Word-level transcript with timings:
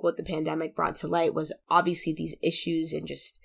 what 0.00 0.16
the 0.16 0.22
pandemic 0.22 0.74
brought 0.74 0.96
to 0.96 1.08
light 1.08 1.34
was 1.34 1.52
obviously 1.70 2.12
these 2.12 2.36
issues 2.42 2.92
and 2.92 3.06
just 3.06 3.38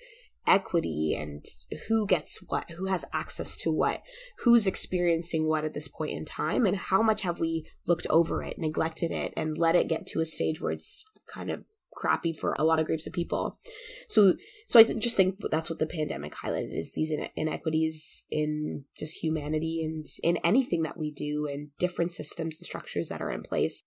equity 0.48 1.16
and 1.18 1.46
who 1.88 2.08
gets 2.08 2.42
what, 2.48 2.70
who 2.72 2.88
has 2.88 3.06
access 3.14 3.56
to 3.58 3.72
what, 3.72 4.02
who's 4.40 4.66
experiencing 4.66 5.48
what 5.48 5.64
at 5.64 5.74
this 5.74 5.88
point 5.88 6.12
in 6.12 6.26
time, 6.26 6.66
and 6.66 6.76
how 6.76 7.02
much 7.02 7.22
have 7.22 7.40
we 7.40 7.66
looked 7.86 8.08
over 8.10 8.42
it, 8.42 8.58
neglected 8.58 9.12
it, 9.12 9.34
and 9.38 9.58
let 9.58 9.76
it 9.76 9.88
get 9.88 10.08
to 10.08 10.22
a 10.22 10.26
stage 10.26 10.60
where 10.60 10.72
it's 10.72 11.06
kind 11.32 11.52
of 11.52 11.64
crappy 11.94 12.32
for 12.32 12.56
a 12.58 12.64
lot 12.64 12.80
of 12.80 12.86
groups 12.86 13.06
of 13.06 13.14
people. 13.14 13.58
So, 14.08 14.36
so 14.68 14.80
I 14.80 14.84
just 14.84 15.18
think 15.18 15.36
that's 15.52 15.70
what 15.70 15.80
the 15.80 15.86
pandemic 15.86 16.34
highlighted 16.34 16.78
is 16.78 16.94
these 16.94 17.12
in- 17.12 17.28
inequities 17.36 18.26
in 18.32 18.86
just 18.98 19.22
humanity 19.22 19.84
and 19.84 20.06
in 20.24 20.38
anything 20.38 20.84
that 20.84 20.98
we 20.98 21.12
do 21.12 21.46
and 21.46 21.70
different 21.78 22.12
systems 22.12 22.60
and 22.60 22.66
structures 22.66 23.10
that 23.10 23.22
are 23.22 23.32
in 23.32 23.44
place. 23.44 23.84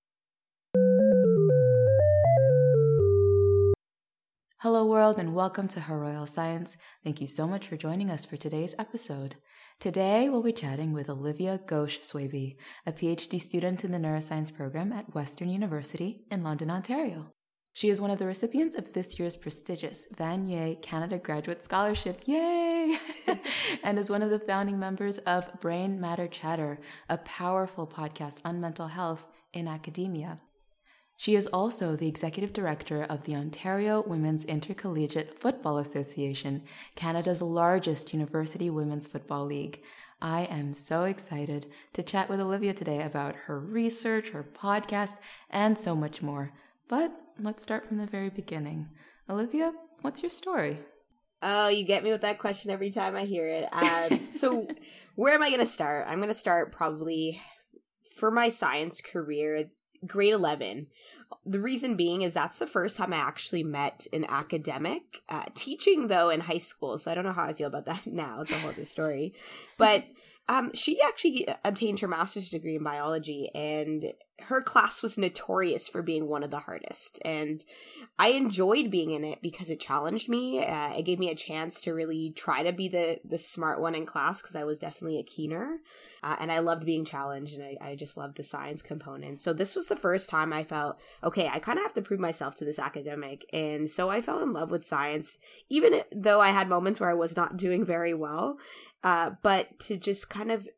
Hello, 4.62 4.86
world, 4.86 5.18
and 5.18 5.34
welcome 5.34 5.66
to 5.66 5.80
Her 5.80 5.98
Royal 5.98 6.24
Science. 6.24 6.76
Thank 7.02 7.20
you 7.20 7.26
so 7.26 7.48
much 7.48 7.66
for 7.66 7.76
joining 7.76 8.12
us 8.12 8.24
for 8.24 8.36
today's 8.36 8.76
episode. 8.78 9.34
Today, 9.80 10.28
we'll 10.28 10.40
be 10.40 10.52
chatting 10.52 10.92
with 10.92 11.10
Olivia 11.10 11.58
Ghosh 11.66 11.98
Swaby, 11.98 12.54
a 12.86 12.92
PhD 12.92 13.40
student 13.40 13.82
in 13.82 13.90
the 13.90 13.98
neuroscience 13.98 14.54
program 14.54 14.92
at 14.92 15.16
Western 15.16 15.48
University 15.48 16.26
in 16.30 16.44
London, 16.44 16.70
Ontario. 16.70 17.32
She 17.72 17.88
is 17.88 18.00
one 18.00 18.12
of 18.12 18.20
the 18.20 18.26
recipients 18.26 18.76
of 18.76 18.92
this 18.92 19.18
year's 19.18 19.34
prestigious 19.34 20.06
Vanier 20.16 20.80
Canada 20.80 21.18
Graduate 21.18 21.64
Scholarship, 21.64 22.20
yay! 22.26 22.98
and 23.82 23.98
is 23.98 24.10
one 24.10 24.22
of 24.22 24.30
the 24.30 24.38
founding 24.38 24.78
members 24.78 25.18
of 25.18 25.60
Brain 25.60 26.00
Matter 26.00 26.28
Chatter, 26.28 26.78
a 27.08 27.18
powerful 27.18 27.88
podcast 27.88 28.38
on 28.44 28.60
mental 28.60 28.86
health 28.86 29.26
in 29.52 29.66
academia. 29.66 30.38
She 31.22 31.36
is 31.36 31.46
also 31.52 31.94
the 31.94 32.08
executive 32.08 32.52
director 32.52 33.04
of 33.04 33.22
the 33.22 33.36
Ontario 33.36 34.02
Women's 34.04 34.44
Intercollegiate 34.44 35.38
Football 35.38 35.78
Association, 35.78 36.64
Canada's 36.96 37.40
largest 37.40 38.12
university 38.12 38.68
women's 38.68 39.06
football 39.06 39.46
league. 39.46 39.80
I 40.20 40.46
am 40.46 40.72
so 40.72 41.04
excited 41.04 41.66
to 41.92 42.02
chat 42.02 42.28
with 42.28 42.40
Olivia 42.40 42.74
today 42.74 43.02
about 43.02 43.36
her 43.46 43.60
research, 43.60 44.30
her 44.30 44.42
podcast, 44.42 45.14
and 45.48 45.78
so 45.78 45.94
much 45.94 46.22
more. 46.22 46.50
But 46.88 47.12
let's 47.38 47.62
start 47.62 47.86
from 47.86 47.98
the 47.98 48.06
very 48.06 48.28
beginning. 48.28 48.88
Olivia, 49.30 49.74
what's 50.00 50.22
your 50.22 50.30
story? 50.30 50.78
Oh, 51.40 51.68
you 51.68 51.84
get 51.84 52.02
me 52.02 52.10
with 52.10 52.22
that 52.22 52.40
question 52.40 52.72
every 52.72 52.90
time 52.90 53.14
I 53.14 53.26
hear 53.26 53.46
it. 53.46 53.68
Um, 53.72 54.28
so, 54.38 54.66
where 55.14 55.34
am 55.34 55.42
I 55.44 55.50
going 55.50 55.60
to 55.60 55.66
start? 55.66 56.04
I'm 56.08 56.18
going 56.18 56.30
to 56.30 56.34
start 56.34 56.72
probably 56.72 57.40
for 58.16 58.32
my 58.32 58.48
science 58.48 59.00
career, 59.00 59.70
grade 60.06 60.32
11. 60.32 60.86
The 61.46 61.60
reason 61.60 61.96
being 61.96 62.22
is 62.22 62.34
that's 62.34 62.58
the 62.58 62.66
first 62.66 62.96
time 62.96 63.12
I 63.12 63.16
actually 63.16 63.62
met 63.62 64.06
an 64.12 64.26
academic. 64.28 65.22
Uh, 65.28 65.44
teaching, 65.54 66.08
though, 66.08 66.30
in 66.30 66.40
high 66.40 66.58
school, 66.58 66.98
so 66.98 67.10
I 67.10 67.14
don't 67.14 67.24
know 67.24 67.32
how 67.32 67.44
I 67.44 67.54
feel 67.54 67.68
about 67.68 67.86
that 67.86 68.06
now. 68.06 68.42
It's 68.42 68.52
a 68.52 68.58
whole 68.58 68.70
other 68.70 68.84
story. 68.84 69.32
But 69.78 70.04
um, 70.48 70.72
she 70.74 71.00
actually 71.00 71.46
obtained 71.64 72.00
her 72.00 72.08
master's 72.08 72.48
degree 72.48 72.76
in 72.76 72.82
biology, 72.82 73.50
and 73.54 74.12
her 74.44 74.60
class 74.60 75.02
was 75.02 75.18
notorious 75.18 75.88
for 75.88 76.02
being 76.02 76.26
one 76.26 76.42
of 76.42 76.50
the 76.50 76.60
hardest. 76.60 77.18
And 77.24 77.64
I 78.18 78.28
enjoyed 78.28 78.90
being 78.90 79.10
in 79.10 79.24
it 79.24 79.40
because 79.42 79.70
it 79.70 79.80
challenged 79.80 80.28
me. 80.28 80.64
Uh, 80.64 80.94
it 80.94 81.04
gave 81.04 81.18
me 81.18 81.30
a 81.30 81.34
chance 81.34 81.80
to 81.82 81.92
really 81.92 82.32
try 82.36 82.62
to 82.62 82.72
be 82.72 82.88
the 82.88 83.20
the 83.24 83.38
smart 83.38 83.80
one 83.80 83.94
in 83.94 84.06
class 84.06 84.40
because 84.40 84.56
I 84.56 84.64
was 84.64 84.78
definitely 84.78 85.18
a 85.18 85.24
keener, 85.24 85.78
uh, 86.22 86.36
and 86.38 86.50
I 86.52 86.60
loved 86.60 86.86
being 86.86 87.04
challenged, 87.04 87.54
and 87.54 87.62
I, 87.62 87.90
I 87.90 87.94
just 87.96 88.16
loved 88.16 88.36
the 88.36 88.44
science 88.44 88.82
component. 88.82 89.40
So 89.40 89.52
this 89.52 89.74
was 89.74 89.88
the 89.88 89.96
first 89.96 90.28
time 90.28 90.52
I 90.52 90.64
felt 90.64 91.00
okay. 91.22 91.48
I 91.48 91.58
kind 91.58 91.78
of 91.78 91.84
have 91.84 91.94
to 91.94 92.02
prove 92.02 92.20
myself 92.20 92.56
to 92.56 92.64
this 92.64 92.78
academic, 92.78 93.44
and 93.52 93.90
so 93.90 94.10
I 94.10 94.20
fell 94.20 94.42
in 94.42 94.52
love 94.52 94.70
with 94.70 94.84
science, 94.84 95.38
even 95.68 96.00
though 96.14 96.40
I 96.40 96.50
had 96.50 96.68
moments 96.68 97.00
where 97.00 97.10
I 97.10 97.14
was 97.14 97.36
not 97.36 97.56
doing 97.56 97.84
very 97.84 98.14
well 98.14 98.58
uh, 99.04 99.30
but 99.42 99.78
to 99.80 99.96
just 99.96 100.30
kind 100.30 100.50
of 100.50 100.68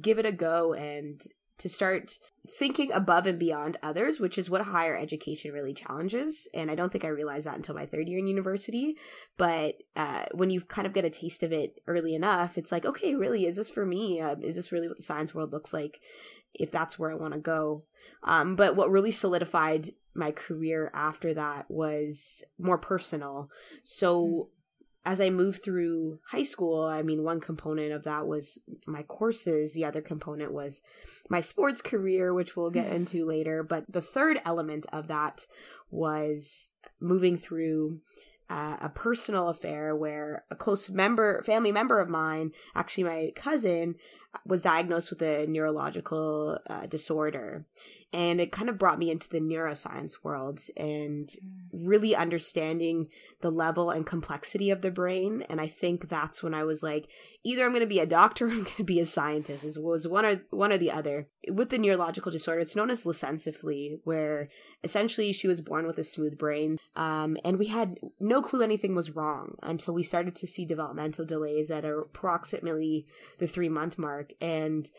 give 0.00 0.18
it 0.18 0.26
a 0.26 0.32
go 0.32 0.72
and 0.74 1.22
to 1.58 1.68
start 1.68 2.18
thinking 2.58 2.92
above 2.92 3.26
and 3.26 3.38
beyond 3.38 3.76
others, 3.82 4.20
which 4.20 4.36
is 4.36 4.50
what 4.50 4.60
higher 4.60 4.96
education 4.96 5.52
really 5.52 5.72
challenges. 5.72 6.46
And 6.52 6.70
I 6.70 6.74
don't 6.74 6.90
think 6.90 7.04
I 7.04 7.08
realized 7.08 7.46
that 7.46 7.56
until 7.56 7.74
my 7.74 7.86
third 7.86 8.08
year 8.08 8.18
in 8.18 8.26
university. 8.26 8.96
But 9.36 9.76
uh, 9.96 10.26
when 10.32 10.50
you 10.50 10.60
kind 10.60 10.86
of 10.86 10.92
get 10.92 11.04
a 11.04 11.10
taste 11.10 11.42
of 11.42 11.52
it 11.52 11.80
early 11.86 12.14
enough, 12.14 12.58
it's 12.58 12.72
like, 12.72 12.84
okay, 12.84 13.14
really, 13.14 13.46
is 13.46 13.56
this 13.56 13.70
for 13.70 13.86
me? 13.86 14.20
Um, 14.20 14.42
is 14.42 14.56
this 14.56 14.72
really 14.72 14.88
what 14.88 14.98
the 14.98 15.02
science 15.02 15.34
world 15.34 15.52
looks 15.52 15.72
like? 15.72 16.00
If 16.52 16.70
that's 16.70 16.98
where 16.98 17.10
I 17.10 17.16
want 17.16 17.34
to 17.34 17.40
go. 17.40 17.84
Um, 18.22 18.56
but 18.56 18.76
what 18.76 18.90
really 18.90 19.10
solidified 19.10 19.90
my 20.14 20.30
career 20.30 20.90
after 20.94 21.34
that 21.34 21.66
was 21.68 22.44
more 22.58 22.78
personal. 22.78 23.50
So 23.82 24.50
as 25.06 25.20
I 25.20 25.30
moved 25.30 25.62
through 25.62 26.18
high 26.26 26.42
school, 26.42 26.82
I 26.82 27.02
mean, 27.02 27.22
one 27.22 27.40
component 27.40 27.92
of 27.92 28.04
that 28.04 28.26
was 28.26 28.58
my 28.86 29.02
courses. 29.02 29.74
The 29.74 29.84
other 29.84 30.00
component 30.00 30.52
was 30.52 30.80
my 31.28 31.40
sports 31.40 31.82
career, 31.82 32.32
which 32.32 32.56
we'll 32.56 32.70
get 32.70 32.92
into 32.92 33.26
later. 33.26 33.62
But 33.62 33.84
the 33.90 34.00
third 34.00 34.40
element 34.44 34.86
of 34.92 35.08
that 35.08 35.46
was 35.90 36.70
moving 37.00 37.36
through 37.36 38.00
uh, 38.48 38.76
a 38.80 38.88
personal 38.88 39.48
affair 39.48 39.94
where 39.94 40.44
a 40.50 40.56
close 40.56 40.90
member, 40.90 41.42
family 41.42 41.72
member 41.72 41.98
of 42.00 42.08
mine, 42.08 42.52
actually 42.74 43.04
my 43.04 43.32
cousin, 43.34 43.96
was 44.46 44.62
diagnosed 44.62 45.10
with 45.10 45.22
a 45.22 45.46
neurological 45.46 46.58
uh, 46.68 46.86
disorder. 46.86 47.66
And 48.12 48.40
it 48.40 48.52
kind 48.52 48.68
of 48.68 48.78
brought 48.78 49.00
me 49.00 49.10
into 49.10 49.28
the 49.28 49.40
neuroscience 49.40 50.22
world 50.22 50.60
and 50.76 51.26
mm. 51.28 51.38
really 51.72 52.14
understanding 52.14 53.08
the 53.40 53.50
level 53.50 53.90
and 53.90 54.06
complexity 54.06 54.70
of 54.70 54.82
the 54.82 54.90
brain. 54.90 55.44
And 55.48 55.60
i 55.60 55.66
think 55.66 56.08
that's 56.08 56.42
when 56.42 56.54
i 56.54 56.64
was 56.64 56.82
like 56.82 57.08
either 57.42 57.64
i'm 57.64 57.70
going 57.70 57.80
to 57.80 57.86
be 57.86 57.98
a 57.98 58.06
doctor 58.06 58.46
or 58.46 58.50
i'm 58.50 58.62
going 58.62 58.76
to 58.76 58.84
be 58.84 59.00
a 59.00 59.04
scientist 59.04 59.64
it 59.64 59.82
was 59.82 60.06
one 60.06 60.24
or 60.24 60.42
one 60.50 60.72
or 60.72 60.78
the 60.78 60.92
other. 60.92 61.28
With 61.48 61.70
the 61.70 61.78
neurological 61.78 62.32
disorder 62.32 62.60
it's 62.60 62.76
known 62.76 62.90
as 62.90 63.04
lissencephaly 63.04 63.98
where 64.04 64.48
essentially 64.82 65.32
she 65.32 65.48
was 65.48 65.60
born 65.60 65.86
with 65.86 65.98
a 65.98 66.04
smooth 66.04 66.38
brain 66.38 66.78
um, 66.96 67.36
and 67.44 67.58
we 67.58 67.66
had 67.66 67.98
no 68.20 68.40
clue 68.40 68.62
anything 68.62 68.94
was 68.94 69.10
wrong 69.10 69.56
until 69.62 69.94
we 69.94 70.02
started 70.02 70.36
to 70.36 70.46
see 70.46 70.64
developmental 70.64 71.24
delays 71.24 71.70
at 71.70 71.84
approximately 71.84 73.06
the 73.38 73.48
three 73.48 73.68
month 73.68 73.98
mark 73.98 74.23
and 74.40 74.90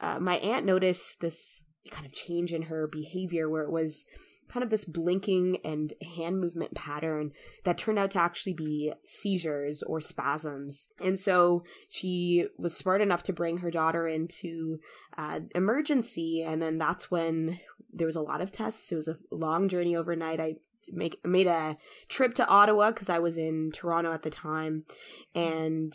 uh, 0.00 0.18
my 0.18 0.36
aunt 0.36 0.66
noticed 0.66 1.20
this 1.20 1.64
kind 1.90 2.06
of 2.06 2.12
change 2.12 2.52
in 2.52 2.62
her 2.62 2.86
behavior 2.86 3.48
where 3.48 3.62
it 3.62 3.70
was 3.70 4.04
kind 4.48 4.62
of 4.62 4.70
this 4.70 4.84
blinking 4.84 5.58
and 5.64 5.94
hand 6.16 6.38
movement 6.38 6.74
pattern 6.74 7.32
that 7.64 7.78
turned 7.78 7.98
out 7.98 8.10
to 8.10 8.18
actually 8.18 8.52
be 8.52 8.92
seizures 9.04 9.82
or 9.82 10.00
spasms. 10.00 10.88
And 11.00 11.18
so 11.18 11.64
she 11.88 12.46
was 12.58 12.76
smart 12.76 13.00
enough 13.00 13.22
to 13.24 13.32
bring 13.32 13.58
her 13.58 13.70
daughter 13.70 14.06
into 14.06 14.78
uh, 15.16 15.40
emergency. 15.54 16.42
And 16.42 16.60
then 16.60 16.76
that's 16.76 17.10
when 17.10 17.60
there 17.92 18.06
was 18.06 18.16
a 18.16 18.20
lot 18.22 18.42
of 18.42 18.52
tests. 18.52 18.92
It 18.92 18.96
was 18.96 19.08
a 19.08 19.16
long 19.30 19.68
journey 19.68 19.96
overnight. 19.96 20.40
I 20.40 20.56
make 20.90 21.24
made 21.24 21.46
a 21.46 21.76
trip 22.08 22.34
to 22.34 22.46
Ottawa 22.46 22.90
because 22.90 23.08
I 23.08 23.20
was 23.20 23.36
in 23.36 23.70
Toronto 23.72 24.12
at 24.12 24.22
the 24.22 24.30
time, 24.30 24.84
and 25.34 25.94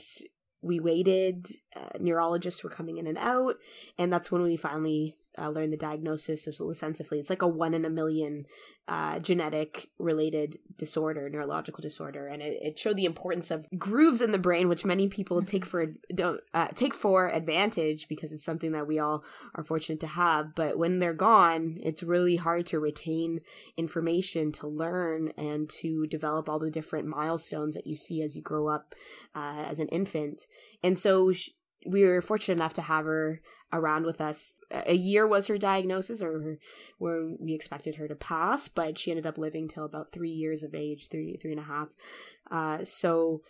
we 0.68 0.80
waited. 0.80 1.48
Uh, 1.76 1.98
neurologists 2.00 2.64
were 2.64 2.70
coming 2.70 2.98
in 2.98 3.08
and 3.08 3.18
out, 3.18 3.56
and 3.98 4.12
that's 4.12 4.32
when 4.32 4.44
we 4.44 4.58
finally 4.58 5.16
uh, 5.38 5.50
learn 5.50 5.72
the 5.72 5.78
diagnosis 5.78 6.48
of 6.48 6.56
lissencephaly. 6.56 7.20
It's 7.20 7.30
like 7.30 7.42
a 7.42 7.48
one 7.48 7.74
in 7.74 7.86
a 7.86 7.90
million 7.90 8.46
uh, 8.90 9.20
genetic 9.20 9.90
related 10.00 10.58
disorder, 10.78 11.30
neurological 11.30 11.82
disorder, 11.82 12.28
and 12.28 12.42
it, 12.42 12.58
it, 12.62 12.80
showed 12.80 12.96
the 12.96 13.04
importance 13.04 13.52
of 13.52 13.66
grooves 13.78 14.22
in 14.22 14.32
the 14.32 14.38
brain, 14.38 14.70
which 14.70 14.86
many 14.86 15.10
people 15.10 15.42
take 15.44 15.66
for 15.66 15.88
don't 16.16 16.40
uh, 16.54 16.70
take 16.70 16.94
for 16.94 17.28
advantage 17.28 18.08
because 18.08 18.32
it's 18.32 18.46
something 18.46 18.72
that 18.72 18.88
we 18.88 18.98
all 18.98 19.26
are 19.56 19.64
fortunate 19.64 20.00
to 20.00 20.08
have. 20.08 20.56
But 20.56 20.78
when 20.78 21.00
they're 21.00 21.14
gone, 21.14 21.78
it's 21.84 22.02
really 22.02 22.38
hard 22.38 22.66
to 22.68 22.80
retain 22.80 23.42
information, 23.76 24.54
to 24.54 24.68
learn, 24.68 25.34
and 25.38 25.70
to 25.82 26.08
develop 26.08 26.48
all 26.48 26.60
the 26.60 26.72
different 26.72 27.08
milestones 27.08 27.76
that 27.76 27.88
you 27.88 27.96
see 27.96 28.22
as 28.22 28.38
you 28.38 28.42
grow 28.42 28.70
up 28.70 28.96
uh, 29.36 29.66
as 29.68 29.80
an 29.80 29.90
infant. 29.90 30.44
And 30.82 30.98
so. 30.98 31.34
We 31.88 32.04
were 32.04 32.22
fortunate 32.22 32.56
enough 32.56 32.74
to 32.76 32.82
have 32.82 33.06
her 33.06 33.42
around 33.72 34.06
with 34.06 34.22
us. 34.22 34.54
A 34.72 34.94
year 34.94 35.26
was 35.28 35.48
her 35.48 35.58
diagnosis, 35.58 36.22
or 36.22 36.32
her, 36.40 36.60
where 36.98 37.30
we 37.40 37.54
expected 37.54 37.96
her 37.96 38.08
to 38.08 38.16
pass, 38.16 38.68
but 38.68 38.98
she 38.98 39.12
ended 39.12 39.26
up 39.26 39.38
living 39.38 39.68
till 39.68 39.86
about 39.86 40.12
three 40.12 40.32
years 40.32 40.64
of 40.64 40.76
age, 40.76 41.10
three 41.10 41.38
three 41.38 41.52
and 41.52 41.62
a 41.62 41.64
half. 41.64 41.90
Uh, 42.50 42.84
so 42.84 43.42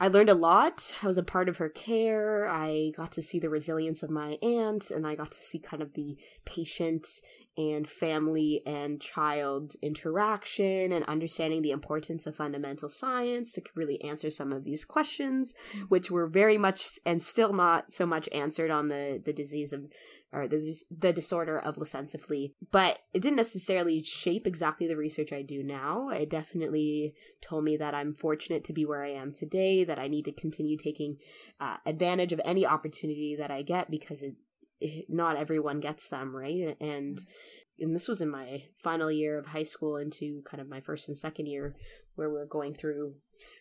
I 0.00 0.08
learned 0.08 0.28
a 0.28 0.34
lot. 0.34 0.96
I 1.02 1.06
was 1.06 1.18
a 1.18 1.22
part 1.22 1.48
of 1.48 1.58
her 1.58 1.68
care. 1.68 2.48
I 2.48 2.92
got 2.96 3.12
to 3.12 3.22
see 3.22 3.38
the 3.38 3.48
resilience 3.48 4.02
of 4.02 4.10
my 4.10 4.38
aunt, 4.42 4.90
and 4.90 5.06
I 5.06 5.14
got 5.14 5.30
to 5.32 5.38
see 5.38 5.58
kind 5.58 5.82
of 5.82 5.94
the 5.94 6.16
patient 6.44 7.06
and 7.56 7.88
family 7.88 8.62
and 8.66 9.00
child 9.00 9.74
interaction 9.82 10.92
and 10.92 11.04
understanding 11.04 11.62
the 11.62 11.70
importance 11.70 12.26
of 12.26 12.36
fundamental 12.36 12.88
science 12.88 13.52
to 13.52 13.62
really 13.74 14.00
answer 14.02 14.30
some 14.30 14.52
of 14.52 14.64
these 14.64 14.84
questions, 14.84 15.54
mm-hmm. 15.72 15.86
which 15.86 16.10
were 16.10 16.26
very 16.26 16.58
much 16.58 16.98
and 17.06 17.22
still 17.22 17.52
not 17.52 17.92
so 17.92 18.06
much 18.06 18.28
answered 18.32 18.70
on 18.70 18.88
the, 18.88 19.20
the 19.24 19.32
disease 19.32 19.72
of 19.72 19.86
or 20.34 20.48
the 20.48 20.74
the 20.90 21.12
disorder 21.12 21.58
of 21.58 21.76
lissencephaly. 21.76 22.52
But 22.72 22.98
it 23.14 23.22
didn't 23.22 23.36
necessarily 23.36 24.02
shape 24.02 24.46
exactly 24.46 24.88
the 24.88 24.96
research 24.96 25.32
I 25.32 25.42
do 25.42 25.62
now. 25.62 26.08
It 26.08 26.28
definitely 26.28 27.14
told 27.40 27.64
me 27.64 27.76
that 27.76 27.94
I'm 27.94 28.14
fortunate 28.14 28.64
to 28.64 28.72
be 28.72 28.84
where 28.84 29.04
I 29.04 29.10
am 29.10 29.32
today. 29.32 29.84
That 29.84 29.98
I 29.98 30.08
need 30.08 30.24
to 30.24 30.32
continue 30.32 30.76
taking 30.76 31.18
uh, 31.60 31.76
advantage 31.86 32.32
of 32.32 32.40
any 32.44 32.66
opportunity 32.66 33.36
that 33.38 33.50
I 33.50 33.62
get 33.62 33.90
because 33.90 34.22
it, 34.22 34.34
not 35.08 35.36
everyone 35.36 35.80
gets 35.80 36.08
them, 36.08 36.34
right? 36.34 36.76
And 36.80 37.16
mm-hmm. 37.16 37.84
and 37.84 37.94
this 37.94 38.08
was 38.08 38.20
in 38.20 38.30
my 38.30 38.64
final 38.82 39.10
year 39.10 39.38
of 39.38 39.46
high 39.46 39.62
school 39.62 39.96
into 39.96 40.42
kind 40.44 40.60
of 40.60 40.68
my 40.68 40.80
first 40.80 41.08
and 41.08 41.18
second 41.18 41.46
year 41.46 41.74
where 42.14 42.30
we're 42.30 42.46
going 42.46 42.74
through 42.74 43.14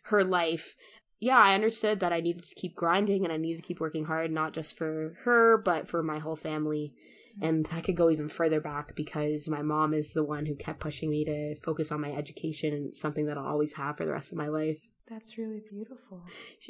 her 0.03 0.23
life 0.23 0.75
yeah, 1.23 1.39
I 1.39 1.55
understood 1.55 2.01
that 2.01 2.11
I 2.11 2.19
needed 2.19 2.43
to 2.43 2.55
keep 2.55 2.75
grinding 2.75 3.23
and 3.23 3.31
I 3.31 3.37
needed 3.37 3.61
to 3.61 3.67
keep 3.67 3.79
working 3.79 4.03
hard, 4.03 4.29
not 4.29 4.51
just 4.51 4.77
for 4.77 5.15
her, 5.23 5.57
but 5.57 5.87
for 5.87 6.03
my 6.03 6.19
whole 6.19 6.35
family. 6.35 6.93
Mm-hmm. 7.37 7.47
And 7.47 7.67
I 7.71 7.79
could 7.79 7.95
go 7.95 8.09
even 8.09 8.27
further 8.27 8.59
back 8.59 8.93
because 8.93 9.47
my 9.47 9.61
mom 9.61 9.93
is 9.93 10.11
the 10.11 10.23
one 10.23 10.45
who 10.45 10.55
kept 10.55 10.81
pushing 10.81 11.09
me 11.09 11.23
to 11.23 11.55
focus 11.63 11.93
on 11.93 12.01
my 12.01 12.11
education 12.11 12.73
and 12.73 12.93
something 12.93 13.25
that 13.27 13.37
I'll 13.37 13.45
always 13.45 13.73
have 13.75 13.95
for 13.95 14.05
the 14.05 14.11
rest 14.11 14.33
of 14.33 14.37
my 14.37 14.49
life. 14.49 14.79
That's 15.09 15.37
really 15.37 15.61
beautiful. 15.69 16.21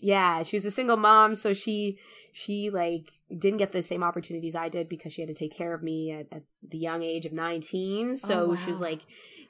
Yeah, 0.01 0.41
she 0.41 0.55
was 0.55 0.65
a 0.65 0.71
single 0.71 0.97
mom, 0.97 1.35
so 1.35 1.53
she 1.53 1.99
she 2.31 2.71
like 2.71 3.11
didn't 3.29 3.59
get 3.59 3.71
the 3.71 3.83
same 3.83 4.03
opportunities 4.03 4.55
I 4.55 4.69
did 4.69 4.89
because 4.89 5.13
she 5.13 5.21
had 5.21 5.27
to 5.27 5.35
take 5.35 5.55
care 5.55 5.73
of 5.73 5.83
me 5.83 6.11
at, 6.11 6.27
at 6.31 6.43
the 6.67 6.79
young 6.79 7.03
age 7.03 7.27
of 7.27 7.31
19. 7.31 8.17
So 8.17 8.45
oh, 8.45 8.49
wow. 8.49 8.55
she 8.55 8.71
was 8.71 8.81
like 8.81 9.01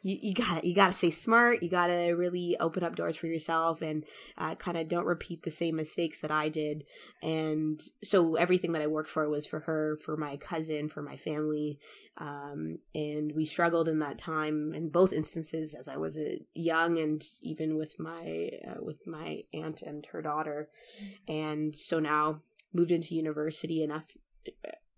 you, 0.03 0.17
you 0.21 0.33
gotta 0.33 0.67
you 0.67 0.75
gotta 0.75 0.93
stay 0.93 1.09
smart. 1.09 1.63
You 1.63 1.69
gotta 1.69 2.13
really 2.15 2.57
open 2.59 2.83
up 2.83 2.95
doors 2.95 3.15
for 3.15 3.27
yourself 3.27 3.81
and 3.81 4.03
uh, 4.37 4.55
kind 4.55 4.77
of 4.77 4.89
don't 4.89 5.05
repeat 5.05 5.43
the 5.43 5.51
same 5.51 5.77
mistakes 5.77 6.19
that 6.19 6.31
i 6.31 6.49
did. 6.49 6.85
And 7.21 7.81
so 8.03 8.35
everything 8.35 8.73
that 8.73 8.81
i 8.81 8.87
worked 8.87 9.09
for 9.09 9.27
was 9.29 9.47
for 9.47 9.61
her 9.61 9.97
for 9.97 10.17
my 10.17 10.37
cousin 10.37 10.89
for 10.89 11.01
my 11.01 11.15
family. 11.15 11.79
Um, 12.17 12.79
and 12.93 13.31
we 13.33 13.45
struggled 13.45 13.87
in 13.87 13.99
that 13.99 14.19
time 14.19 14.73
in 14.75 14.89
both 14.89 15.13
instances 15.13 15.73
as 15.73 15.87
i 15.87 15.97
was 15.97 16.15
a 16.15 16.39
young 16.53 16.99
and 16.99 17.25
even 17.41 17.77
with 17.77 17.97
my 17.97 18.51
uh, 18.67 18.81
with 18.83 19.07
my 19.07 19.43
aunt 19.53 19.81
and 19.81 20.05
her 20.07 20.21
daughter. 20.21 20.69
And 21.27 21.73
so 21.75 21.99
now 21.99 22.41
moved 22.73 22.91
into 22.91 23.15
university 23.15 23.83
enough 23.83 24.03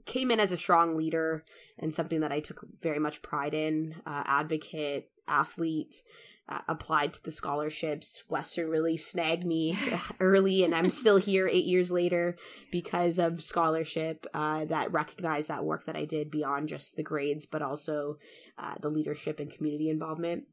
came 0.06 0.32
in 0.32 0.40
as 0.40 0.52
a 0.52 0.58
strong 0.58 0.96
leader 0.96 1.44
and 1.78 1.94
something 1.94 2.22
that 2.22 2.32
I 2.32 2.40
took 2.40 2.66
very 2.82 3.00
much 3.00 3.22
pride 3.22 3.54
in. 3.54 3.96
Uh, 4.06 4.24
advocate, 4.26 5.10
athlete, 5.28 6.04
uh, 6.48 6.60
applied 6.68 7.14
to 7.14 7.24
the 7.24 7.32
scholarships. 7.32 8.24
Western 8.30 8.70
really 8.70 8.98
snagged 8.98 9.46
me 9.46 9.78
early, 10.20 10.64
and 10.64 10.76
I'm 10.76 10.90
still 10.90 11.18
here 11.18 11.48
eight 11.48 11.66
years 11.66 11.92
later 11.92 12.36
because 12.72 13.18
of 13.18 13.42
scholarship 13.42 14.28
uh, 14.34 14.66
that 14.66 14.92
recognized 14.92 15.50
that 15.50 15.66
work 15.66 15.86
that 15.86 15.96
I 15.96 16.06
did 16.06 16.30
beyond 16.30 16.70
just 16.70 16.96
the 16.96 17.04
grades, 17.04 17.46
but 17.46 17.62
also 17.62 18.20
uh, 18.58 18.76
the 18.80 18.90
leadership 18.90 19.40
and 19.40 19.52
community 19.52 19.90
involvement 19.90 20.46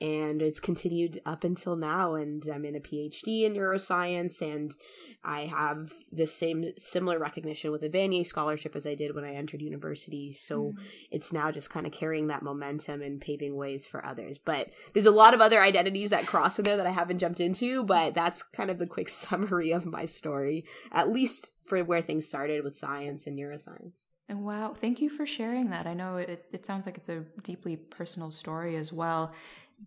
and 0.00 0.40
it's 0.40 0.60
continued 0.60 1.20
up 1.26 1.44
until 1.44 1.76
now 1.76 2.14
and 2.14 2.44
i'm 2.52 2.64
in 2.64 2.74
a 2.74 2.80
phd 2.80 3.26
in 3.26 3.54
neuroscience 3.54 4.40
and 4.40 4.74
i 5.22 5.42
have 5.42 5.92
the 6.10 6.26
same 6.26 6.72
similar 6.78 7.18
recognition 7.18 7.70
with 7.70 7.82
a 7.82 7.88
vanier 7.88 8.24
scholarship 8.24 8.74
as 8.74 8.86
i 8.86 8.94
did 8.94 9.14
when 9.14 9.24
i 9.24 9.32
entered 9.32 9.60
university 9.60 10.32
so 10.32 10.72
mm. 10.72 10.74
it's 11.10 11.32
now 11.32 11.50
just 11.50 11.70
kind 11.70 11.86
of 11.86 11.92
carrying 11.92 12.28
that 12.28 12.42
momentum 12.42 13.02
and 13.02 13.20
paving 13.20 13.54
ways 13.56 13.84
for 13.86 14.04
others 14.04 14.38
but 14.38 14.70
there's 14.94 15.06
a 15.06 15.10
lot 15.10 15.34
of 15.34 15.40
other 15.40 15.60
identities 15.60 16.10
that 16.10 16.26
cross 16.26 16.58
in 16.58 16.64
there 16.64 16.76
that 16.76 16.86
i 16.86 16.90
haven't 16.90 17.18
jumped 17.18 17.40
into 17.40 17.84
but 17.84 18.14
that's 18.14 18.42
kind 18.42 18.70
of 18.70 18.78
the 18.78 18.86
quick 18.86 19.08
summary 19.10 19.72
of 19.72 19.86
my 19.86 20.04
story 20.04 20.64
at 20.92 21.12
least 21.12 21.48
for 21.64 21.84
where 21.84 22.02
things 22.02 22.26
started 22.26 22.64
with 22.64 22.74
science 22.74 23.26
and 23.26 23.38
neuroscience 23.38 24.06
and 24.30 24.44
wow, 24.44 24.74
thank 24.74 25.00
you 25.00 25.10
for 25.10 25.26
sharing 25.26 25.70
that. 25.70 25.88
I 25.88 25.94
know 25.94 26.14
it, 26.14 26.44
it 26.52 26.64
sounds 26.64 26.86
like 26.86 26.96
it's 26.96 27.08
a 27.08 27.24
deeply 27.42 27.74
personal 27.74 28.30
story 28.30 28.76
as 28.76 28.92
well. 28.92 29.32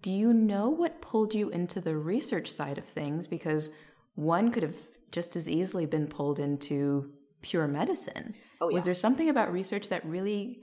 Do 0.01 0.11
you 0.11 0.33
know 0.33 0.69
what 0.69 1.01
pulled 1.01 1.33
you 1.33 1.49
into 1.49 1.79
the 1.79 1.95
research 1.95 2.49
side 2.49 2.77
of 2.77 2.85
things? 2.85 3.27
Because 3.27 3.69
one 4.15 4.51
could 4.51 4.63
have 4.63 4.75
just 5.11 5.35
as 5.35 5.47
easily 5.47 5.85
been 5.85 6.07
pulled 6.07 6.39
into 6.39 7.11
pure 7.41 7.67
medicine. 7.67 8.35
Oh, 8.59 8.69
yeah. 8.69 8.73
Was 8.73 8.85
there 8.85 8.93
something 8.93 9.29
about 9.29 9.51
research 9.51 9.89
that 9.89 10.05
really 10.05 10.61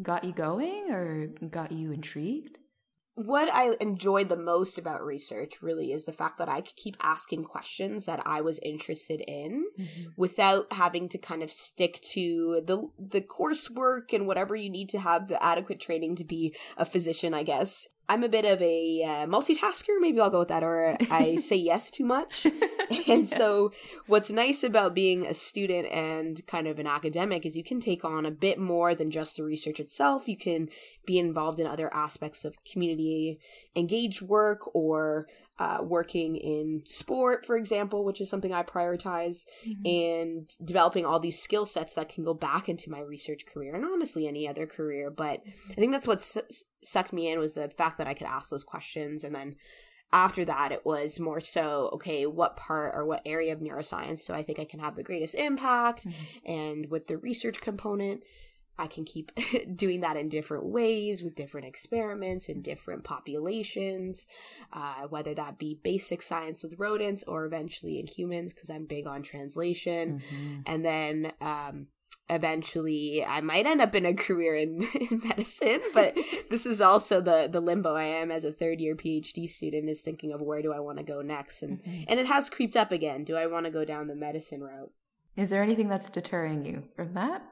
got 0.00 0.24
you 0.24 0.32
going 0.32 0.90
or 0.90 1.26
got 1.48 1.72
you 1.72 1.92
intrigued? 1.92 2.58
what 3.14 3.52
I 3.52 3.76
enjoyed 3.80 4.30
the 4.30 4.36
most 4.36 4.78
about 4.78 5.04
research 5.04 5.60
really 5.60 5.92
is 5.92 6.06
the 6.06 6.14
fact 6.14 6.38
that 6.38 6.48
I 6.48 6.62
could 6.62 6.76
keep 6.76 6.96
asking 7.00 7.44
questions 7.44 8.06
that 8.06 8.22
I 8.24 8.40
was 8.40 8.58
interested 8.60 9.22
in 9.28 9.66
mm-hmm. 9.78 10.10
without 10.16 10.72
having 10.72 11.10
to 11.10 11.18
kind 11.18 11.42
of 11.42 11.52
stick 11.52 12.00
to 12.12 12.62
the 12.66 12.88
the 12.98 13.20
coursework 13.20 14.14
and 14.14 14.26
whatever 14.26 14.56
you 14.56 14.70
need 14.70 14.88
to 14.90 14.98
have 14.98 15.28
the 15.28 15.42
adequate 15.42 15.78
training 15.78 16.16
to 16.16 16.24
be 16.24 16.54
a 16.78 16.86
physician, 16.86 17.34
I 17.34 17.42
guess. 17.42 17.86
I'm 18.08 18.24
a 18.24 18.28
bit 18.28 18.44
of 18.44 18.60
a 18.60 19.02
uh, 19.02 19.26
multitasker. 19.26 20.00
Maybe 20.00 20.20
I'll 20.20 20.30
go 20.30 20.40
with 20.40 20.48
that, 20.48 20.62
or 20.62 20.96
I 21.10 21.36
say 21.36 21.56
yes 21.56 21.90
too 21.90 22.04
much. 22.04 22.46
and 23.08 23.26
so, 23.26 23.72
what's 24.06 24.30
nice 24.30 24.64
about 24.64 24.94
being 24.94 25.26
a 25.26 25.34
student 25.34 25.86
and 25.90 26.44
kind 26.46 26.66
of 26.66 26.78
an 26.78 26.86
academic 26.86 27.46
is 27.46 27.56
you 27.56 27.64
can 27.64 27.80
take 27.80 28.04
on 28.04 28.26
a 28.26 28.30
bit 28.30 28.58
more 28.58 28.94
than 28.94 29.10
just 29.10 29.36
the 29.36 29.44
research 29.44 29.80
itself. 29.80 30.28
You 30.28 30.36
can 30.36 30.68
be 31.06 31.18
involved 31.18 31.58
in 31.58 31.66
other 31.66 31.92
aspects 31.94 32.44
of 32.44 32.62
community 32.64 33.38
engaged 33.74 34.22
work 34.22 34.74
or 34.74 35.26
uh, 35.58 35.78
working 35.82 36.36
in 36.36 36.82
sport, 36.84 37.44
for 37.44 37.56
example, 37.56 38.04
which 38.04 38.20
is 38.20 38.30
something 38.30 38.52
I 38.52 38.62
prioritize, 38.62 39.44
mm-hmm. 39.66 39.86
and 39.86 40.50
developing 40.64 41.04
all 41.04 41.20
these 41.20 41.42
skill 41.42 41.66
sets 41.66 41.94
that 41.94 42.08
can 42.08 42.24
go 42.24 42.34
back 42.34 42.68
into 42.68 42.90
my 42.90 43.00
research 43.00 43.44
career 43.46 43.74
and 43.74 43.84
honestly 43.84 44.26
any 44.26 44.48
other 44.48 44.66
career. 44.66 45.10
But 45.10 45.42
I 45.70 45.74
think 45.74 45.92
that's 45.92 46.08
what 46.08 46.22
su- 46.22 46.42
sucked 46.82 47.12
me 47.12 47.30
in 47.30 47.38
was 47.38 47.54
the 47.54 47.68
fact 47.68 47.98
that 47.98 48.08
I 48.08 48.14
could 48.14 48.26
ask 48.26 48.50
those 48.50 48.64
questions 48.64 49.24
and 49.24 49.34
then 49.34 49.56
after 50.12 50.44
that 50.44 50.72
it 50.72 50.84
was 50.84 51.18
more 51.18 51.40
so 51.40 51.88
okay 51.94 52.26
what 52.26 52.56
part 52.56 52.94
or 52.94 53.06
what 53.06 53.22
area 53.24 53.52
of 53.52 53.60
neuroscience 53.60 54.26
do 54.26 54.34
i 54.34 54.42
think 54.42 54.58
i 54.58 54.64
can 54.64 54.78
have 54.78 54.94
the 54.94 55.02
greatest 55.02 55.34
impact 55.34 56.06
mm-hmm. 56.06 56.52
and 56.52 56.90
with 56.90 57.06
the 57.06 57.16
research 57.16 57.60
component 57.60 58.22
I 58.78 58.86
can 58.86 59.04
keep 59.04 59.32
doing 59.74 60.00
that 60.00 60.16
in 60.16 60.28
different 60.28 60.64
ways 60.64 61.22
with 61.22 61.34
different 61.34 61.66
experiments 61.66 62.48
in 62.48 62.62
different 62.62 63.04
populations, 63.04 64.26
uh, 64.72 65.06
whether 65.08 65.34
that 65.34 65.58
be 65.58 65.78
basic 65.82 66.22
science 66.22 66.62
with 66.62 66.78
rodents 66.78 67.22
or 67.24 67.44
eventually 67.44 67.98
in 67.98 68.06
humans, 68.06 68.52
because 68.52 68.70
I'm 68.70 68.86
big 68.86 69.06
on 69.06 69.22
translation. 69.22 70.20
Mm-hmm. 70.20 70.60
And 70.66 70.84
then 70.84 71.32
um, 71.40 71.86
eventually 72.30 73.24
I 73.24 73.40
might 73.40 73.66
end 73.66 73.80
up 73.80 73.94
in 73.94 74.06
a 74.06 74.14
career 74.14 74.56
in, 74.56 74.82
in 75.10 75.20
medicine, 75.24 75.80
but 75.94 76.16
this 76.50 76.66
is 76.66 76.80
also 76.80 77.20
the 77.20 77.48
the 77.50 77.60
limbo 77.60 77.94
I 77.94 78.04
am 78.04 78.30
as 78.30 78.44
a 78.44 78.52
third 78.52 78.80
year 78.80 78.94
PhD 78.94 79.48
student 79.48 79.88
is 79.88 80.02
thinking 80.02 80.32
of 80.32 80.40
where 80.40 80.62
do 80.62 80.72
I 80.72 80.80
want 80.80 80.98
to 80.98 81.04
go 81.04 81.22
next, 81.22 81.62
and 81.62 81.78
mm-hmm. 81.78 82.04
and 82.08 82.18
it 82.18 82.26
has 82.26 82.50
creeped 82.50 82.76
up 82.76 82.92
again. 82.92 83.24
Do 83.24 83.36
I 83.36 83.46
want 83.46 83.66
to 83.66 83.70
go 83.70 83.84
down 83.84 84.08
the 84.08 84.14
medicine 84.14 84.62
route? 84.62 84.92
Is 85.36 85.50
there 85.50 85.62
anything 85.62 85.88
that's 85.88 86.10
deterring 86.10 86.64
you 86.64 86.84
from 86.94 87.14
that? 87.14 87.42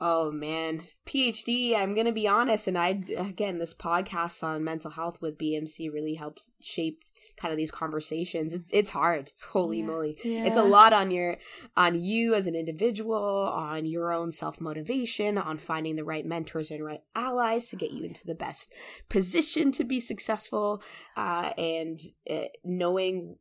Oh 0.00 0.32
man, 0.32 0.82
PhD. 1.06 1.76
I'm 1.76 1.94
gonna 1.94 2.12
be 2.12 2.28
honest, 2.28 2.68
and 2.68 2.76
I 2.76 3.02
again, 3.16 3.58
this 3.58 3.74
podcast 3.74 4.42
on 4.42 4.64
mental 4.64 4.90
health 4.90 5.20
with 5.20 5.38
BMC 5.38 5.92
really 5.92 6.14
helps 6.14 6.50
shape 6.60 7.00
kind 7.36 7.52
of 7.52 7.58
these 7.58 7.70
conversations. 7.70 8.52
It's 8.52 8.70
it's 8.72 8.90
hard. 8.90 9.32
Holy 9.50 9.80
yeah. 9.80 9.86
moly, 9.86 10.18
yeah. 10.24 10.44
it's 10.44 10.56
a 10.56 10.62
lot 10.62 10.92
on 10.92 11.10
your 11.10 11.36
on 11.76 12.02
you 12.02 12.34
as 12.34 12.46
an 12.46 12.54
individual, 12.54 13.14
on 13.14 13.84
your 13.84 14.12
own 14.12 14.32
self 14.32 14.60
motivation, 14.60 15.38
on 15.38 15.58
finding 15.58 15.96
the 15.96 16.04
right 16.04 16.26
mentors 16.26 16.70
and 16.70 16.84
right 16.84 17.02
allies 17.14 17.68
to 17.70 17.76
get 17.76 17.92
you 17.92 18.04
into 18.04 18.26
the 18.26 18.34
best 18.34 18.72
position 19.08 19.72
to 19.72 19.84
be 19.84 20.00
successful, 20.00 20.82
uh, 21.16 21.52
and 21.56 22.00
uh, 22.28 22.44
knowing 22.64 23.36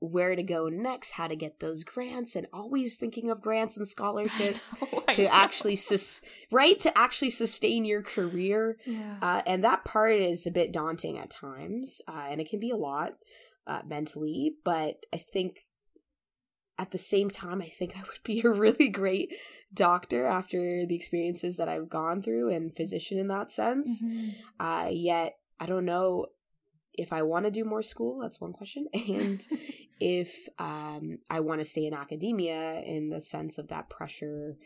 where 0.00 0.34
to 0.34 0.42
go 0.42 0.68
next, 0.68 1.12
how 1.12 1.28
to 1.28 1.36
get 1.36 1.60
those 1.60 1.84
grants, 1.84 2.34
and 2.34 2.46
always 2.52 2.96
thinking 2.96 3.30
of 3.30 3.42
grants 3.42 3.76
and 3.76 3.86
scholarships 3.86 4.74
to 5.12 5.26
actually 5.26 5.76
sus- 5.76 6.22
right 6.50 6.80
to 6.80 6.96
actually 6.96 7.30
sustain 7.30 7.84
your 7.84 8.02
career. 8.02 8.78
Yeah. 8.86 9.16
Uh, 9.20 9.42
and 9.46 9.62
that 9.62 9.84
part 9.84 10.14
is 10.14 10.46
a 10.46 10.50
bit 10.50 10.72
daunting 10.72 11.18
at 11.18 11.30
times, 11.30 12.00
uh, 12.08 12.26
and 12.30 12.40
it 12.40 12.48
can 12.48 12.60
be 12.60 12.70
a 12.70 12.76
lot 12.76 13.12
uh, 13.66 13.82
mentally. 13.86 14.54
But 14.64 15.04
I 15.12 15.18
think 15.18 15.66
at 16.78 16.92
the 16.92 16.98
same 16.98 17.28
time, 17.28 17.60
I 17.60 17.68
think 17.68 17.96
I 17.96 18.00
would 18.00 18.22
be 18.24 18.40
a 18.40 18.50
really 18.50 18.88
great 18.88 19.34
doctor 19.72 20.24
after 20.24 20.86
the 20.86 20.96
experiences 20.96 21.58
that 21.58 21.68
I've 21.68 21.90
gone 21.90 22.22
through 22.22 22.50
and 22.50 22.74
physician 22.74 23.18
in 23.18 23.28
that 23.28 23.50
sense. 23.50 24.02
Mm-hmm. 24.02 24.30
Uh, 24.58 24.88
yet 24.90 25.36
I 25.60 25.66
don't 25.66 25.84
know 25.84 26.26
if 26.94 27.12
I 27.12 27.22
want 27.22 27.44
to 27.44 27.50
do 27.50 27.64
more 27.64 27.82
school, 27.82 28.18
that's 28.20 28.40
one 28.40 28.52
question. 28.52 28.88
And 28.94 29.46
if 30.00 30.48
um, 30.58 31.18
I 31.28 31.40
want 31.40 31.60
to 31.60 31.64
stay 31.64 31.86
in 31.86 31.94
academia 31.94 32.80
in 32.80 33.10
the 33.10 33.20
sense 33.20 33.58
of 33.58 33.68
that 33.68 33.90
pressure 33.90 34.56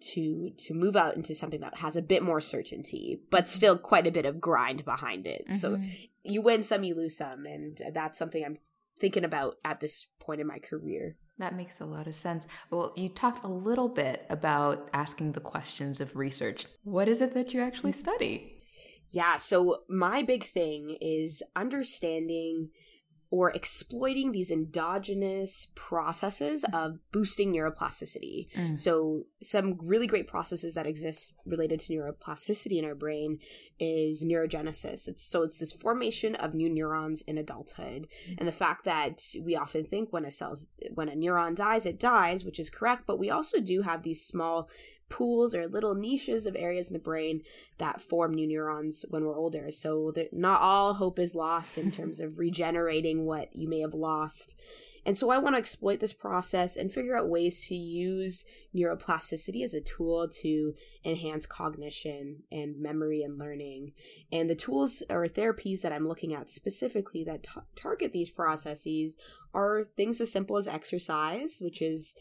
to 0.00 0.50
to 0.58 0.74
move 0.74 0.96
out 0.96 1.16
into 1.16 1.34
something 1.34 1.60
that 1.60 1.78
has 1.78 1.96
a 1.96 2.02
bit 2.02 2.22
more 2.22 2.40
certainty, 2.40 3.20
but 3.30 3.44
mm-hmm. 3.44 3.56
still 3.56 3.78
quite 3.78 4.06
a 4.06 4.10
bit 4.10 4.26
of 4.26 4.40
grind 4.40 4.84
behind 4.84 5.26
it. 5.26 5.46
Mm-hmm. 5.46 5.56
So 5.56 5.80
you 6.24 6.42
win 6.42 6.62
some, 6.62 6.84
you 6.84 6.94
lose 6.94 7.16
some, 7.16 7.46
and 7.46 7.80
that's 7.92 8.18
something 8.18 8.44
I'm 8.44 8.58
thinking 8.98 9.24
about 9.24 9.56
at 9.64 9.80
this 9.80 10.06
point 10.20 10.40
in 10.40 10.46
my 10.46 10.58
career. 10.58 11.16
That 11.38 11.56
makes 11.56 11.80
a 11.80 11.86
lot 11.86 12.06
of 12.06 12.14
sense. 12.14 12.46
Well, 12.70 12.92
you 12.96 13.08
talked 13.08 13.44
a 13.44 13.48
little 13.48 13.88
bit 13.88 14.26
about 14.28 14.88
asking 14.92 15.32
the 15.32 15.40
questions 15.40 16.00
of 16.00 16.14
research. 16.16 16.66
What 16.84 17.08
is 17.08 17.20
it 17.20 17.34
that 17.34 17.54
you 17.54 17.60
actually 17.60 17.92
study? 17.92 18.58
Yeah, 19.10 19.36
so 19.38 19.82
my 19.88 20.22
big 20.22 20.44
thing 20.44 20.96
is 21.00 21.42
understanding 21.56 22.70
or 23.32 23.50
exploiting 23.52 24.30
these 24.30 24.50
endogenous 24.50 25.68
processes 25.74 26.66
of 26.74 26.98
boosting 27.12 27.50
neuroplasticity. 27.50 28.52
Mm. 28.52 28.78
So, 28.78 29.24
some 29.40 29.78
really 29.80 30.06
great 30.06 30.26
processes 30.26 30.74
that 30.74 30.86
exist 30.86 31.32
related 31.46 31.80
to 31.80 31.94
neuroplasticity 31.94 32.78
in 32.78 32.84
our 32.84 32.94
brain 32.94 33.38
is 33.80 34.22
neurogenesis. 34.22 35.08
It's 35.08 35.24
so 35.24 35.44
it's 35.44 35.58
this 35.58 35.72
formation 35.72 36.34
of 36.34 36.52
new 36.52 36.68
neurons 36.68 37.22
in 37.22 37.38
adulthood, 37.38 38.06
mm. 38.28 38.34
and 38.36 38.46
the 38.46 38.52
fact 38.52 38.84
that 38.84 39.22
we 39.40 39.56
often 39.56 39.86
think 39.86 40.12
when 40.12 40.26
a 40.26 40.30
cell's 40.30 40.66
when 40.92 41.08
a 41.08 41.16
neuron 41.16 41.56
dies, 41.56 41.86
it 41.86 41.98
dies, 41.98 42.44
which 42.44 42.60
is 42.60 42.68
correct, 42.68 43.04
but 43.06 43.18
we 43.18 43.30
also 43.30 43.60
do 43.60 43.80
have 43.80 44.02
these 44.02 44.22
small 44.22 44.68
pools 45.12 45.54
or 45.54 45.68
little 45.68 45.94
niches 45.94 46.46
of 46.46 46.56
areas 46.56 46.88
in 46.88 46.94
the 46.94 46.98
brain 46.98 47.42
that 47.76 48.00
form 48.00 48.32
new 48.32 48.46
neurons 48.46 49.04
when 49.10 49.24
we're 49.24 49.38
older. 49.38 49.70
So 49.70 50.12
not 50.32 50.62
all 50.62 50.94
hope 50.94 51.18
is 51.18 51.34
lost 51.34 51.76
in 51.76 51.90
terms 51.90 52.18
of 52.18 52.38
regenerating 52.38 53.26
what 53.26 53.54
you 53.54 53.68
may 53.68 53.80
have 53.80 53.94
lost. 53.94 54.54
And 55.04 55.18
so 55.18 55.30
I 55.30 55.38
want 55.38 55.54
to 55.54 55.58
exploit 55.58 55.98
this 55.98 56.12
process 56.12 56.76
and 56.76 56.92
figure 56.92 57.16
out 57.16 57.28
ways 57.28 57.66
to 57.66 57.74
use 57.74 58.46
neuroplasticity 58.74 59.64
as 59.64 59.74
a 59.74 59.80
tool 59.80 60.28
to 60.42 60.74
enhance 61.04 61.44
cognition 61.44 62.44
and 62.52 62.80
memory 62.80 63.22
and 63.22 63.36
learning. 63.36 63.92
And 64.30 64.48
the 64.48 64.54
tools 64.54 65.02
or 65.10 65.26
therapies 65.26 65.82
that 65.82 65.92
I'm 65.92 66.06
looking 66.06 66.32
at 66.32 66.50
specifically 66.50 67.24
that 67.24 67.42
t- 67.42 67.60
target 67.74 68.12
these 68.12 68.30
processes 68.30 69.16
are 69.52 69.84
things 69.84 70.20
as 70.20 70.32
simple 70.32 70.56
as 70.56 70.68
exercise, 70.68 71.58
which 71.60 71.82
is 71.82 72.14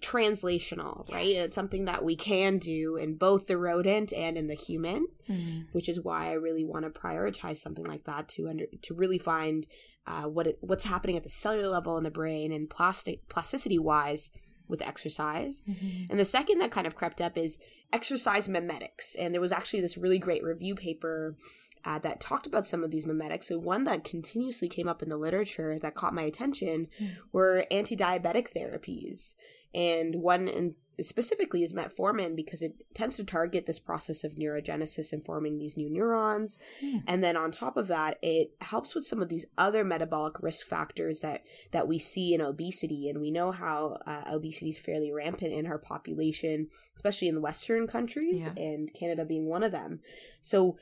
translational, 0.00 1.10
right? 1.12 1.26
Yes. 1.26 1.46
It's 1.46 1.54
something 1.54 1.86
that 1.86 2.04
we 2.04 2.16
can 2.16 2.58
do 2.58 2.96
in 2.96 3.16
both 3.16 3.46
the 3.46 3.56
rodent 3.56 4.12
and 4.12 4.36
in 4.36 4.46
the 4.46 4.54
human, 4.54 5.06
mm-hmm. 5.28 5.62
which 5.72 5.88
is 5.88 6.00
why 6.00 6.28
I 6.28 6.32
really 6.32 6.64
want 6.64 6.84
to 6.84 6.90
prioritize 6.90 7.56
something 7.56 7.84
like 7.84 8.04
that 8.04 8.28
to 8.30 8.48
under 8.48 8.66
to 8.82 8.94
really 8.94 9.18
find 9.18 9.66
uh, 10.06 10.24
what 10.24 10.46
it, 10.46 10.58
what's 10.60 10.84
happening 10.84 11.16
at 11.16 11.22
the 11.22 11.30
cellular 11.30 11.68
level 11.68 11.96
in 11.96 12.04
the 12.04 12.10
brain 12.10 12.52
and 12.52 12.68
plastic 12.68 13.28
plasticity 13.28 13.78
wise 13.78 14.30
with 14.68 14.82
exercise. 14.82 15.62
Mm-hmm. 15.68 16.10
And 16.10 16.20
the 16.20 16.24
second 16.24 16.58
that 16.58 16.70
kind 16.70 16.86
of 16.86 16.96
crept 16.96 17.20
up 17.20 17.36
is 17.36 17.58
exercise 17.92 18.48
mimetics. 18.48 19.14
And 19.14 19.32
there 19.32 19.40
was 19.40 19.52
actually 19.52 19.80
this 19.80 19.98
really 19.98 20.18
great 20.18 20.42
review 20.42 20.74
paper 20.74 21.36
uh, 21.84 21.98
that 21.98 22.20
talked 22.20 22.46
about 22.46 22.66
some 22.66 22.82
of 22.82 22.90
these 22.90 23.06
mimetics. 23.06 23.48
So 23.48 23.58
one 23.58 23.84
that 23.84 24.04
continuously 24.04 24.68
came 24.68 24.88
up 24.88 25.02
in 25.02 25.10
the 25.10 25.18
literature 25.18 25.78
that 25.78 25.94
caught 25.94 26.14
my 26.14 26.22
attention 26.22 26.88
mm-hmm. 26.98 27.14
were 27.32 27.66
anti-diabetic 27.70 28.52
therapies 28.54 29.34
and 29.74 30.16
one 30.16 30.48
in 30.48 30.74
specifically 31.02 31.62
is 31.62 31.72
metformin 31.72 32.36
because 32.36 32.62
it 32.62 32.84
tends 32.94 33.16
to 33.16 33.24
target 33.24 33.66
this 33.66 33.80
process 33.80 34.22
of 34.22 34.34
neurogenesis 34.34 35.12
and 35.12 35.24
forming 35.24 35.58
these 35.58 35.76
new 35.76 35.90
neurons 35.90 36.58
mm. 36.82 37.02
and 37.06 37.22
then 37.22 37.36
on 37.36 37.50
top 37.50 37.76
of 37.76 37.88
that 37.88 38.18
it 38.22 38.52
helps 38.60 38.94
with 38.94 39.04
some 39.04 39.20
of 39.20 39.28
these 39.28 39.46
other 39.58 39.82
metabolic 39.82 40.40
risk 40.40 40.66
factors 40.66 41.20
that 41.20 41.42
that 41.72 41.88
we 41.88 41.98
see 41.98 42.32
in 42.32 42.40
obesity 42.40 43.08
and 43.08 43.20
we 43.20 43.30
know 43.30 43.50
how 43.50 43.98
uh, 44.06 44.22
obesity 44.32 44.70
is 44.70 44.78
fairly 44.78 45.10
rampant 45.12 45.52
in 45.52 45.66
our 45.66 45.78
population 45.78 46.68
especially 46.96 47.28
in 47.28 47.42
western 47.42 47.86
countries 47.86 48.42
yeah. 48.42 48.62
and 48.62 48.92
canada 48.94 49.24
being 49.24 49.46
one 49.46 49.64
of 49.64 49.72
them 49.72 50.00
so 50.40 50.76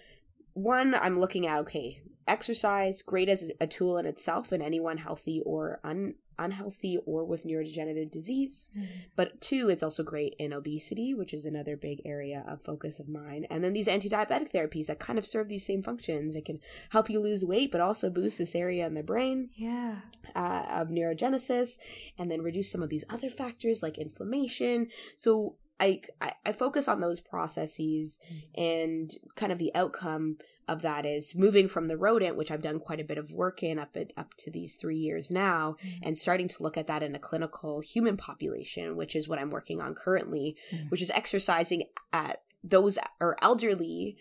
one 0.53 0.95
i'm 0.95 1.19
looking 1.19 1.47
at 1.47 1.61
okay 1.61 2.03
exercise 2.29 3.03
great 3.03 3.29
as 3.29 3.51
a 3.61 3.67
tool 3.67 3.97
in 3.99 4.07
itself 4.07 4.53
in 4.53 4.61
anyone 4.61 4.99
healthy 4.99 5.43
or 5.45 5.81
un 5.83 6.15
unhealthy 6.43 6.99
or 7.07 7.25
with 7.25 7.45
neurodegenerative 7.45 8.11
disease. 8.11 8.71
Mm-hmm. 8.77 8.87
But 9.17 9.41
two, 9.41 9.69
it's 9.69 9.83
also 9.83 10.03
great 10.03 10.35
in 10.39 10.53
obesity, 10.53 11.15
which 11.15 11.33
is 11.33 11.45
another 11.45 11.77
big 11.77 12.03
area 12.05 12.45
of 12.49 12.63
focus 12.63 12.99
of 12.99 13.09
mine. 13.09 13.47
And 13.51 13.63
then 13.63 13.73
these 13.73 13.89
anti 13.89 14.09
diabetic 14.09 14.53
therapies 14.53 14.87
that 14.87 14.99
kind 14.99 15.19
of 15.19 15.27
serve 15.27 15.49
these 15.49 15.67
same 15.67 15.83
functions. 15.83 16.37
It 16.37 16.45
can 16.45 16.61
help 16.91 17.09
you 17.09 17.21
lose 17.21 17.45
weight, 17.45 17.71
but 17.71 17.81
also 17.81 18.11
boost 18.11 18.39
this 18.39 18.55
area 18.55 18.87
in 18.87 18.95
the 18.95 19.03
brain 19.03 19.51
yeah. 19.55 19.97
Uh, 20.35 20.65
of 20.69 20.89
neurogenesis 20.89 21.79
and 22.19 22.31
then 22.31 22.43
reduce 22.43 22.71
some 22.71 22.83
of 22.83 22.89
these 22.91 23.05
other 23.11 23.29
factors 23.29 23.83
like 23.83 23.99
inflammation. 23.99 24.89
So 25.17 25.57
I, 25.81 26.01
I, 26.45 26.53
focus 26.53 26.87
on 26.87 27.01
those 27.01 27.21
processes 27.21 28.19
mm-hmm. 28.25 28.63
and 28.63 29.11
kind 29.35 29.51
of 29.51 29.59
the 29.59 29.75
outcome 29.75 30.37
of 30.69 30.83
that 30.83 31.05
is 31.05 31.35
moving 31.35 31.69
from 31.69 31.89
the 31.89 31.97
rodent, 31.97 32.37
which 32.37 32.51
I've 32.51 32.63
done 32.63 32.79
quite 32.79 33.01
a 33.01 33.05
bit 33.05 33.19
of 33.19 33.33
work 33.33 33.63
in 33.63 33.79
up 33.79 33.97
at, 33.97 34.13
up 34.17 34.35
to 34.39 34.51
these 34.51 34.77
three 34.77 34.97
years 34.97 35.31
now, 35.31 35.77
mm-hmm. 35.85 35.99
and 36.03 36.19
starting 36.19 36.49
to 36.49 36.63
look 36.63 36.77
at 36.77 36.87
that 36.87 37.03
in 37.03 37.15
a 37.15 37.19
clinical 37.19 37.81
human 37.81 38.17
population, 38.17 38.97
which 38.97 39.17
is 39.17 39.29
what 39.29 39.39
I'm 39.39 39.51
working 39.51 39.81
on 39.81 39.95
currently, 39.95 40.57
mm-hmm. 40.71 40.89
which 40.89 41.03
is 41.03 41.11
exercising 41.11 41.85
at 42.13 42.43
those 42.65 42.99
or 43.21 43.37
elderly 43.43 44.17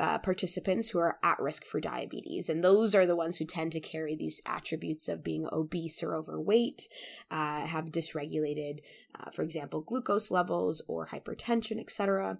uh, 0.00 0.18
participants 0.18 0.88
who 0.88 0.98
are 0.98 1.18
at 1.22 1.38
risk 1.38 1.62
for 1.66 1.78
diabetes. 1.78 2.48
And 2.48 2.64
those 2.64 2.94
are 2.94 3.06
the 3.06 3.14
ones 3.14 3.36
who 3.36 3.44
tend 3.44 3.72
to 3.72 3.80
carry 3.80 4.16
these 4.16 4.40
attributes 4.46 5.08
of 5.08 5.22
being 5.22 5.46
obese 5.52 6.02
or 6.02 6.16
overweight, 6.16 6.88
uh, 7.30 7.66
have 7.66 7.92
dysregulated, 7.92 8.78
uh, 9.14 9.30
for 9.30 9.42
example, 9.42 9.82
glucose 9.82 10.30
levels 10.30 10.80
or 10.88 11.08
hypertension, 11.08 11.78
etc. 11.78 12.38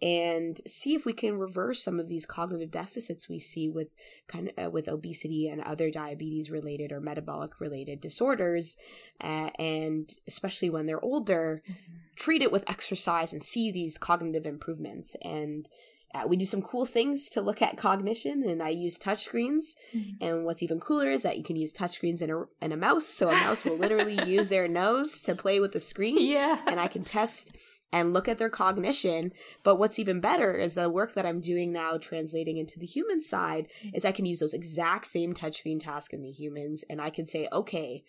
And 0.00 0.60
see 0.68 0.94
if 0.94 1.04
we 1.04 1.12
can 1.12 1.36
reverse 1.36 1.82
some 1.82 1.98
of 1.98 2.08
these 2.08 2.26
cognitive 2.26 2.70
deficits 2.70 3.28
we 3.28 3.40
see 3.40 3.68
with 3.68 3.88
kind 4.28 4.52
of 4.56 4.66
uh, 4.66 4.70
with 4.70 4.86
obesity 4.86 5.48
and 5.48 5.60
other 5.62 5.90
diabetes 5.90 6.48
related 6.48 6.92
or 6.92 7.00
metabolic 7.00 7.60
related 7.60 8.00
disorders, 8.00 8.76
uh, 9.20 9.50
and 9.58 10.12
especially 10.28 10.70
when 10.70 10.86
they're 10.86 11.04
older, 11.04 11.64
mm-hmm. 11.68 11.96
treat 12.14 12.40
it 12.40 12.52
with 12.52 12.70
exercise 12.70 13.32
and 13.32 13.42
see 13.42 13.72
these 13.72 13.98
cognitive 13.98 14.46
improvements 14.46 15.16
and 15.22 15.68
uh, 16.14 16.24
we 16.26 16.36
do 16.36 16.46
some 16.46 16.62
cool 16.62 16.86
things 16.86 17.28
to 17.30 17.40
look 17.40 17.62
at 17.62 17.76
cognition, 17.76 18.42
and 18.42 18.62
I 18.62 18.70
use 18.70 18.98
touchscreens. 18.98 19.76
Mm-hmm. 19.94 20.24
And 20.24 20.44
what's 20.44 20.62
even 20.62 20.80
cooler 20.80 21.10
is 21.10 21.22
that 21.22 21.38
you 21.38 21.44
can 21.44 21.56
use 21.56 21.72
touchscreens 21.72 22.20
in 22.20 22.30
a, 22.30 22.44
in 22.60 22.72
a 22.72 22.76
mouse. 22.76 23.06
So 23.06 23.28
a 23.28 23.32
mouse 23.32 23.64
will 23.64 23.76
literally 23.76 24.18
use 24.26 24.48
their 24.48 24.66
nose 24.66 25.20
to 25.22 25.36
play 25.36 25.60
with 25.60 25.72
the 25.72 25.80
screen. 25.80 26.30
Yeah. 26.30 26.60
And 26.66 26.80
I 26.80 26.88
can 26.88 27.04
test 27.04 27.56
and 27.92 28.12
look 28.12 28.28
at 28.28 28.38
their 28.38 28.50
cognition. 28.50 29.32
But 29.62 29.76
what's 29.76 29.98
even 29.98 30.20
better 30.20 30.52
is 30.52 30.74
the 30.74 30.90
work 30.90 31.14
that 31.14 31.26
I'm 31.26 31.40
doing 31.40 31.72
now 31.72 31.96
translating 31.96 32.56
into 32.56 32.78
the 32.78 32.86
human 32.86 33.20
side 33.20 33.68
is 33.94 34.04
I 34.04 34.12
can 34.12 34.26
use 34.26 34.40
those 34.40 34.54
exact 34.54 35.06
same 35.06 35.34
touchscreen 35.34 35.80
tasks 35.80 36.14
in 36.14 36.22
the 36.22 36.30
humans 36.30 36.84
and 36.88 37.00
I 37.00 37.10
can 37.10 37.26
say, 37.26 37.48
okay, 37.52 38.04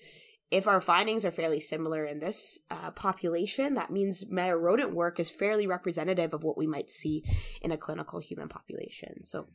if 0.52 0.68
our 0.68 0.82
findings 0.82 1.24
are 1.24 1.32
fairly 1.32 1.62
similar 1.62 2.06
in 2.06 2.20
this 2.20 2.60
uh, 2.70 2.92
population, 2.92 3.76
that 3.76 3.90
means 3.90 4.30
my 4.30 4.52
rodent 4.52 4.94
work 4.94 5.20
is 5.20 5.30
fairly 5.30 5.66
representative 5.66 6.34
of 6.34 6.44
what 6.44 6.58
we 6.58 6.68
might 6.68 6.92
see 6.92 7.24
in 7.62 7.72
a 7.72 7.78
clinical 7.78 8.20
human 8.20 8.50
population. 8.50 9.24
So 9.24 9.48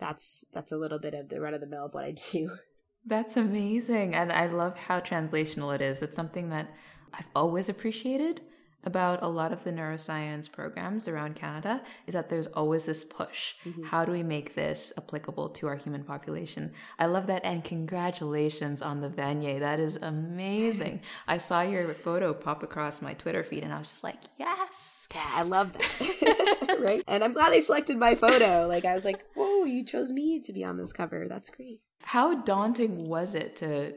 that's 0.00 0.44
that's 0.52 0.72
a 0.72 0.76
little 0.76 0.98
bit 0.98 1.14
of 1.14 1.28
the 1.28 1.40
run 1.40 1.54
of 1.54 1.60
the 1.60 1.68
mill 1.68 1.86
of 1.86 1.94
what 1.94 2.04
I 2.04 2.12
do. 2.32 2.50
That's 3.06 3.38
amazing, 3.38 4.14
and 4.14 4.30
I 4.30 4.48
love 4.48 4.78
how 4.78 5.00
translational 5.00 5.74
it 5.74 5.80
is. 5.80 6.02
It's 6.02 6.14
something 6.14 6.50
that 6.50 6.68
I've 7.14 7.30
always 7.34 7.70
appreciated 7.70 8.42
about 8.84 9.22
a 9.22 9.28
lot 9.28 9.52
of 9.52 9.64
the 9.64 9.72
neuroscience 9.72 10.50
programs 10.50 11.06
around 11.06 11.36
Canada 11.36 11.82
is 12.06 12.14
that 12.14 12.28
there's 12.28 12.46
always 12.48 12.84
this 12.84 13.04
push. 13.04 13.54
Mm-hmm. 13.64 13.84
How 13.84 14.04
do 14.04 14.12
we 14.12 14.22
make 14.22 14.54
this 14.54 14.92
applicable 14.96 15.50
to 15.50 15.66
our 15.66 15.76
human 15.76 16.04
population? 16.04 16.72
I 16.98 17.06
love 17.06 17.26
that. 17.26 17.44
And 17.44 17.62
congratulations 17.62 18.82
on 18.82 19.00
the 19.00 19.08
Vanier. 19.08 19.60
That 19.60 19.80
is 19.80 19.96
amazing. 19.96 21.02
I 21.28 21.38
saw 21.38 21.62
your 21.62 21.92
photo 21.94 22.32
pop 22.32 22.62
across 22.62 23.02
my 23.02 23.14
Twitter 23.14 23.44
feed 23.44 23.64
and 23.64 23.72
I 23.72 23.78
was 23.78 23.88
just 23.88 24.04
like, 24.04 24.16
yes. 24.38 25.06
Yeah, 25.14 25.30
I 25.34 25.42
love 25.42 25.72
that. 25.72 26.76
right. 26.80 27.02
And 27.06 27.22
I'm 27.22 27.32
glad 27.32 27.52
they 27.52 27.60
selected 27.60 27.98
my 27.98 28.14
photo. 28.14 28.66
Like, 28.66 28.84
I 28.84 28.94
was 28.94 29.04
like, 29.04 29.24
whoa, 29.34 29.64
you 29.64 29.84
chose 29.84 30.12
me 30.12 30.40
to 30.40 30.52
be 30.52 30.64
on 30.64 30.76
this 30.76 30.92
cover. 30.92 31.26
That's 31.28 31.50
great. 31.50 31.80
How 32.02 32.42
daunting 32.42 33.08
was 33.08 33.34
it 33.34 33.56
to 33.56 33.94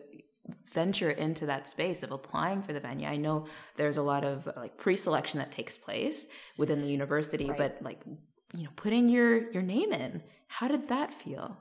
venture 0.71 1.09
into 1.09 1.45
that 1.45 1.67
space 1.67 2.03
of 2.03 2.11
applying 2.11 2.61
for 2.61 2.73
the 2.73 2.81
Vanier 2.81 3.07
I 3.07 3.17
know 3.17 3.45
there's 3.77 3.97
a 3.97 4.01
lot 4.01 4.25
of 4.25 4.49
like 4.57 4.77
pre-selection 4.77 5.39
that 5.39 5.51
takes 5.51 5.77
place 5.77 6.27
within 6.57 6.81
the 6.81 6.87
university, 6.87 7.45
right. 7.45 7.57
but 7.57 7.77
like 7.81 8.01
you 8.53 8.63
know, 8.63 8.69
putting 8.75 9.09
your 9.09 9.49
your 9.51 9.63
name 9.63 9.91
in, 9.91 10.23
how 10.47 10.67
did 10.67 10.89
that 10.89 11.13
feel? 11.13 11.57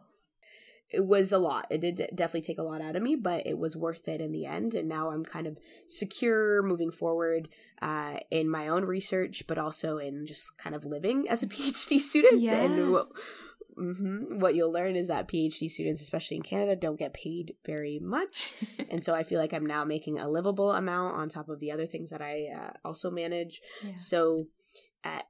It 0.90 1.06
was 1.06 1.32
a 1.32 1.38
lot. 1.38 1.66
It 1.70 1.80
did 1.80 1.96
definitely 2.14 2.42
take 2.42 2.58
a 2.58 2.62
lot 2.62 2.82
out 2.82 2.96
of 2.96 3.02
me, 3.02 3.16
but 3.16 3.46
it 3.46 3.56
was 3.56 3.74
worth 3.74 4.08
it 4.08 4.20
in 4.20 4.30
the 4.32 4.44
end. 4.44 4.74
And 4.74 4.90
now 4.90 5.10
I'm 5.10 5.24
kind 5.24 5.46
of 5.46 5.58
secure 5.88 6.62
moving 6.62 6.90
forward 6.90 7.48
uh, 7.80 8.18
in 8.30 8.50
my 8.50 8.68
own 8.68 8.84
research, 8.84 9.44
but 9.48 9.56
also 9.56 9.96
in 9.96 10.26
just 10.26 10.58
kind 10.58 10.76
of 10.76 10.84
living 10.84 11.26
as 11.30 11.42
a 11.42 11.46
PhD 11.48 11.98
student 11.98 12.42
yes. 12.42 12.66
and 12.66 12.94
Mm-hmm. 13.78 14.38
What 14.38 14.54
you'll 14.54 14.72
learn 14.72 14.96
is 14.96 15.08
that 15.08 15.28
PhD 15.28 15.68
students, 15.68 16.02
especially 16.02 16.36
in 16.36 16.42
Canada, 16.42 16.76
don't 16.76 16.98
get 16.98 17.14
paid 17.14 17.54
very 17.64 17.98
much. 18.02 18.52
and 18.90 19.02
so 19.02 19.14
I 19.14 19.22
feel 19.22 19.40
like 19.40 19.52
I'm 19.52 19.66
now 19.66 19.84
making 19.84 20.18
a 20.18 20.28
livable 20.28 20.72
amount 20.72 21.16
on 21.16 21.28
top 21.28 21.48
of 21.48 21.60
the 21.60 21.72
other 21.72 21.86
things 21.86 22.10
that 22.10 22.22
I 22.22 22.48
uh, 22.56 22.70
also 22.84 23.10
manage. 23.10 23.60
Yeah. 23.84 23.96
So 23.96 24.46
uh, 25.04 25.22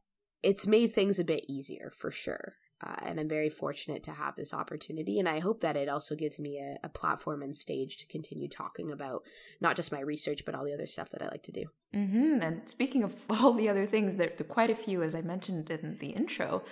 it's 0.43 0.67
made 0.67 0.93
things 0.93 1.19
a 1.19 1.25
bit 1.25 1.45
easier 1.49 1.93
for 1.97 2.11
sure. 2.11 2.55
Uh, 2.85 2.97
and 3.03 3.21
I'm 3.21 3.29
very 3.29 3.49
fortunate 3.49 4.03
to 4.05 4.11
have 4.11 4.35
this 4.35 4.53
opportunity. 4.53 5.19
And 5.19 5.29
I 5.29 5.39
hope 5.39 5.61
that 5.61 5.77
it 5.77 5.89
also 5.89 6.17
gives 6.17 6.41
me 6.41 6.59
a, 6.59 6.85
a, 6.85 6.89
platform 6.89 7.43
and 7.43 7.55
stage 7.55 7.97
to 7.99 8.07
continue 8.09 8.49
talking 8.49 8.91
about 8.91 9.23
not 9.61 9.77
just 9.77 9.93
my 9.93 10.01
research, 10.01 10.45
but 10.45 10.57
all 10.57 10.65
the 10.65 10.75
other 10.75 10.87
stuff 10.87 11.11
that 11.11 11.23
I 11.23 11.27
like 11.27 11.45
to 11.45 11.53
do. 11.53 11.65
Mm-hmm. 11.95 12.43
And 12.43 12.69
speaking 12.69 13.05
of 13.05 13.15
all 13.31 13.53
the 13.53 13.69
other 13.69 13.87
things, 13.87 14.17
there 14.17 14.33
are 14.39 14.45
quite 14.45 14.71
a 14.71 14.75
few, 14.75 15.03
as 15.03 15.15
I 15.15 15.23
mentioned 15.23 15.71
in 15.71 15.99
the 15.99 16.09
intro. 16.09 16.65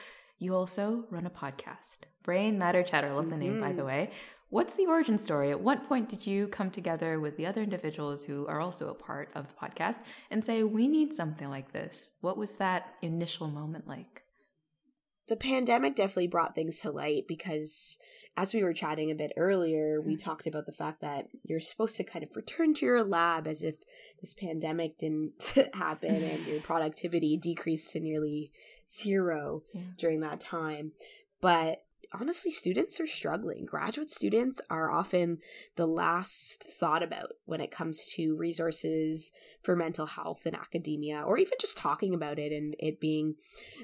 You 0.43 0.55
also 0.55 1.05
run 1.11 1.27
a 1.27 1.31
podcast, 1.31 1.99
Brain 2.23 2.59
Matter 2.59 2.83
Chatter. 2.83 3.13
Love 3.13 3.29
the 3.29 3.37
mm-hmm. 3.37 3.45
name, 3.45 3.61
by 3.61 3.73
the 3.73 3.83
mm-hmm. 3.83 3.87
way. 3.87 4.11
What's 4.49 4.75
the 4.75 4.87
origin 4.87 5.19
story? 5.19 5.51
At 5.51 5.61
what 5.61 5.87
point 5.87 6.09
did 6.09 6.27
you 6.27 6.49
come 6.49 6.71
together 6.71 7.21
with 7.21 7.37
the 7.37 7.45
other 7.45 7.63
individuals 7.63 8.25
who 8.25 8.47
are 8.47 8.59
also 8.59 8.89
a 8.89 8.95
part 8.95 9.31
of 9.35 9.49
the 9.49 9.55
podcast 9.55 9.99
and 10.31 10.43
say, 10.43 10.63
we 10.63 10.89
need 10.89 11.13
something 11.13 11.51
like 11.51 11.73
this? 11.73 12.15
What 12.23 12.39
was 12.39 12.57
that 12.57 12.95
initial 13.03 13.49
moment 13.49 13.87
like? 13.87 14.23
The 15.31 15.37
pandemic 15.37 15.95
definitely 15.95 16.27
brought 16.27 16.57
things 16.57 16.81
to 16.81 16.91
light 16.91 17.29
because 17.29 17.99
as 18.37 18.53
we 18.53 18.65
were 18.65 18.73
chatting 18.73 19.13
a 19.13 19.15
bit 19.15 19.33
earlier, 19.37 20.01
we 20.01 20.17
mm. 20.17 20.19
talked 20.19 20.49
about 20.49 20.67
the 20.67 20.73
fact 20.73 21.03
that 21.03 21.29
you're 21.45 21.61
supposed 21.61 21.97
to 21.99 22.05
kind 22.05 22.25
of 22.25 22.35
return 22.35 22.75
to 22.75 22.85
your 22.85 23.05
lab 23.05 23.47
as 23.47 23.63
if 23.63 23.77
this 24.21 24.35
pandemic 24.35 24.99
didn't 24.99 25.55
happen 25.75 26.15
and 26.17 26.47
your 26.49 26.61
productivity 26.63 27.37
decreased 27.37 27.93
to 27.93 28.01
nearly 28.01 28.51
zero 28.89 29.63
yeah. 29.73 29.83
during 29.97 30.19
that 30.19 30.41
time. 30.41 30.91
But 31.41 31.85
honestly, 32.13 32.51
students 32.51 33.01
are 33.01 33.07
struggling. 33.07 33.65
Graduate 33.65 34.11
students 34.11 34.61
are 34.71 34.91
often 34.91 35.39
the 35.77 35.87
last 35.87 36.65
thought 36.65 37.03
about 37.03 37.33
when 37.45 37.61
it 37.61 37.71
comes 37.71 38.05
to 38.15 38.37
resources 38.37 39.33
for 39.63 39.77
mental 39.77 40.07
health 40.07 40.47
in 40.47 40.55
academia, 40.55 41.23
or 41.23 41.39
even 41.39 41.53
just 41.61 41.79
talking 41.79 42.15
about 42.15 42.39
it 42.39 42.53
and 42.53 42.75
it 42.79 43.01
being 43.01 43.35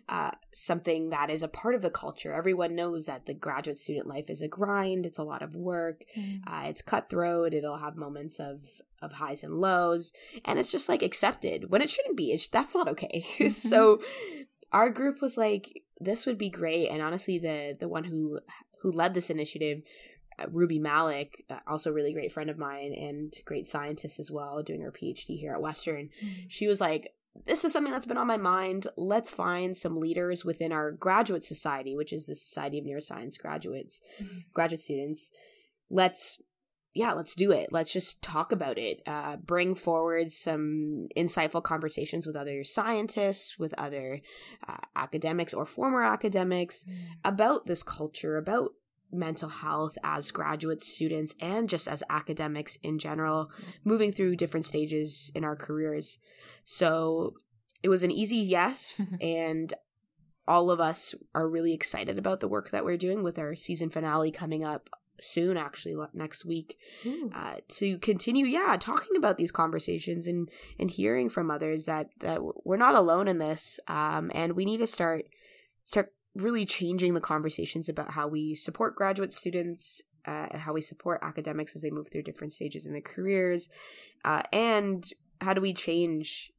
uh, 0.09 0.33
something 0.53 1.11
that 1.11 1.31
is 1.31 1.43
a 1.43 1.49
part 1.49 1.75
of 1.75 1.83
the 1.83 1.91
culture. 1.91 2.33
Everyone 2.33 2.75
knows 2.75 3.07
that 3.07 3.27
the 3.27 3.35
graduate 3.35 3.79
student 3.79 4.07
life 4.07 4.29
is 4.29 4.43
a 4.43 4.49
grind, 4.49 5.07
it's 5.07 5.19
a 5.19 5.25
lot 5.25 5.43
of 5.43 5.55
work, 5.55 6.05
mm. 6.17 6.41
uh, 6.47 6.67
it's 6.67 6.83
cutthroat, 6.83 7.55
it'll 7.55 7.79
have 7.79 7.97
moments 7.97 8.41
of 8.41 8.61
of 9.03 9.13
highs 9.13 9.45
and 9.45 9.55
lows 9.55 10.11
and 10.47 10.59
it's 10.59 10.73
just 10.73 10.89
like 10.89 11.03
accepted 11.03 11.71
when 11.71 11.83
it 11.83 11.91
shouldn't 11.91 12.17
be 12.17 12.33
it's, 12.33 12.49
that's 12.49 12.75
not 12.75 12.89
okay 12.89 13.27
mm-hmm. 13.39 13.49
so 13.51 14.01
our 14.77 14.91
group 14.91 15.23
was 15.23 15.39
like 15.39 15.83
this 15.99 16.27
would 16.27 16.37
be 16.37 16.51
great 16.51 16.89
and 16.91 17.01
honestly 17.01 17.39
the 17.39 17.77
the 17.81 17.89
one 17.89 18.05
who 18.05 18.39
who 18.83 18.93
led 18.93 19.15
this 19.15 19.31
initiative 19.31 19.81
uh, 20.39 20.45
Ruby 20.51 20.79
Malik, 20.79 21.47
uh, 21.49 21.61
also 21.67 21.89
a 21.89 21.93
really 21.95 22.13
great 22.13 22.31
friend 22.31 22.51
of 22.51 22.59
mine 22.59 22.93
and 22.93 23.33
great 23.47 23.67
scientist 23.67 24.21
as 24.21 24.31
well, 24.31 24.63
doing 24.63 24.83
her 24.83 24.93
PhD 24.93 25.39
here 25.39 25.55
at 25.55 25.63
Western. 25.63 26.11
Mm-hmm. 26.23 26.49
She 26.49 26.67
was 26.67 26.79
like, 26.79 27.15
This 27.47 27.65
is 27.65 27.73
something 27.73 27.91
that's 27.91 28.05
been 28.05 28.19
on 28.19 28.27
my 28.27 28.37
mind. 28.37 28.87
Let's 28.99 29.31
find 29.31 29.75
some 29.75 29.97
leaders 29.97 30.45
within 30.45 30.73
our 30.73 30.93
graduate 30.93 31.43
society, 31.43 31.97
which 31.97 32.13
is 32.13 32.27
the 32.27 32.35
Society 32.35 32.79
of 32.79 32.85
Neuroscience 32.85 33.39
graduates, 33.39 34.03
mm-hmm. 34.21 34.39
graduate 34.53 34.81
students. 34.81 35.31
Let's 35.89 36.43
yeah, 36.97 37.13
let's 37.13 37.35
do 37.35 37.53
it. 37.53 37.69
Let's 37.71 37.93
just 37.93 38.23
talk 38.23 38.53
about 38.53 38.79
it. 38.79 39.03
Uh, 39.07 39.37
bring 39.37 39.75
forward 39.75 40.33
some 40.33 41.09
insightful 41.15 41.63
conversations 41.63 42.27
with 42.27 42.37
other 42.37 42.65
scientists, 42.65 43.59
with 43.59 43.75
other 43.79 44.23
uh, 44.67 44.79
academics 44.97 45.53
or 45.53 45.67
former 45.67 46.03
academics 46.03 46.85
mm. 46.89 46.97
about 47.23 47.67
this 47.67 47.83
culture, 47.83 48.39
about 48.39 48.73
mental 49.13 49.51
health 49.51 49.99
as 50.03 50.31
graduate 50.31 50.83
students 50.83 51.35
and 51.39 51.69
just 51.69 51.87
as 51.87 52.03
academics 52.09 52.77
in 52.83 52.99
general, 52.99 53.51
moving 53.85 54.11
through 54.11 54.37
different 54.37 54.65
stages 54.65 55.31
in 55.35 55.45
our 55.45 55.55
careers. 55.55 56.19
So 56.65 57.35
it 57.83 57.91
was 57.91 58.03
an 58.03 58.11
easy 58.11 58.37
yes. 58.37 59.05
and 59.21 59.75
all 60.49 60.71
of 60.71 60.81
us 60.81 61.15
are 61.35 61.49
really 61.49 61.75
excited 61.75 62.19
about 62.19 62.41
the 62.41 62.49
work 62.49 62.71
that 62.71 62.87
we're 62.87 62.97
doing 62.97 63.23
with 63.23 63.39
our 63.39 63.55
season 63.55 63.91
finale 63.91 64.31
coming 64.31 64.65
up 64.65 64.89
soon 65.21 65.57
actually 65.57 65.95
next 66.13 66.45
week 66.45 66.79
uh, 67.35 67.57
to 67.69 67.99
continue 67.99 68.47
yeah 68.47 68.77
talking 68.79 69.17
about 69.17 69.37
these 69.37 69.53
conversations 69.53 70.27
and 70.27 70.51
and 70.79 70.91
hearing 70.91 71.29
from 71.29 71.51
others 71.51 71.87
that 71.87 72.09
that 72.21 72.41
we're 72.65 72.77
not 72.77 72.95
alone 72.95 73.29
in 73.29 73.39
this 73.39 73.81
um, 73.89 74.31
and 74.35 74.55
we 74.55 74.65
need 74.65 74.79
to 74.79 74.87
start 74.87 75.27
start 75.85 76.13
really 76.35 76.67
changing 76.67 77.15
the 77.15 77.21
conversations 77.21 77.89
about 77.89 78.13
how 78.13 78.29
we 78.29 78.55
support 78.55 78.95
graduate 78.95 79.33
students 79.33 80.03
uh, 80.27 80.59
how 80.59 80.73
we 80.73 80.81
support 80.81 81.21
academics 81.23 81.77
as 81.77 81.83
they 81.83 81.91
move 81.91 82.09
through 82.11 82.23
different 82.23 82.53
stages 82.53 82.85
in 82.87 82.93
their 82.93 83.01
careers 83.01 83.69
uh, 84.25 84.43
and 84.53 85.13
how 85.41 85.53
do 85.53 85.61
we 85.61 85.73
change 85.73 86.53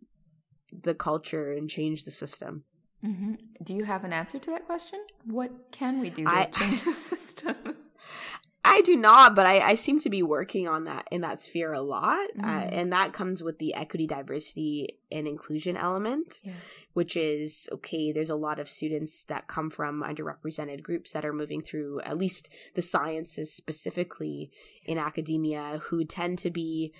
the 0.71 0.93
culture 0.93 1.51
and 1.51 1.69
change 1.69 2.03
the 2.03 2.11
system? 2.11 2.63
Mm-hmm. 3.05 3.33
do 3.63 3.75
you 3.75 3.83
have 3.83 4.03
an 4.03 4.11
answer 4.11 4.39
to 4.39 4.49
that 4.49 4.65
question? 4.65 4.99
What 5.23 5.51
can 5.71 5.99
we 5.99 6.09
do 6.09 6.23
to 6.23 6.29
I, 6.29 6.45
change 6.45 6.83
the 6.83 6.93
system 7.11 7.55
I 8.67 8.81
do 8.81 8.95
not, 8.95 9.35
but 9.35 9.45
I, 9.45 9.59
I 9.59 9.75
seem 9.75 9.99
to 10.01 10.09
be 10.09 10.21
working 10.21 10.67
on 10.67 10.85
that 10.85 11.07
in 11.11 11.21
that 11.21 11.41
sphere 11.41 11.73
a 11.73 11.81
lot. 11.81 12.27
Mm. 12.37 12.43
Uh, 12.43 12.65
and 12.67 12.91
that 12.91 13.13
comes 13.13 13.41
with 13.41 13.59
the 13.59 13.73
equity, 13.73 14.07
diversity, 14.07 14.99
and 15.11 15.27
inclusion 15.27 15.77
element, 15.77 16.41
yeah. 16.43 16.53
which 16.93 17.15
is 17.15 17.69
okay, 17.71 18.11
there's 18.11 18.29
a 18.29 18.35
lot 18.35 18.59
of 18.59 18.67
students 18.67 19.23
that 19.25 19.47
come 19.47 19.69
from 19.69 20.03
underrepresented 20.03 20.83
groups 20.83 21.13
that 21.13 21.25
are 21.25 21.33
moving 21.33 21.61
through 21.61 22.01
at 22.01 22.17
least 22.17 22.49
the 22.75 22.81
sciences 22.81 23.53
specifically 23.53 24.51
in 24.85 24.97
academia 24.97 25.81
who 25.85 26.05
tend 26.05 26.37
to 26.39 26.51
be. 26.51 26.93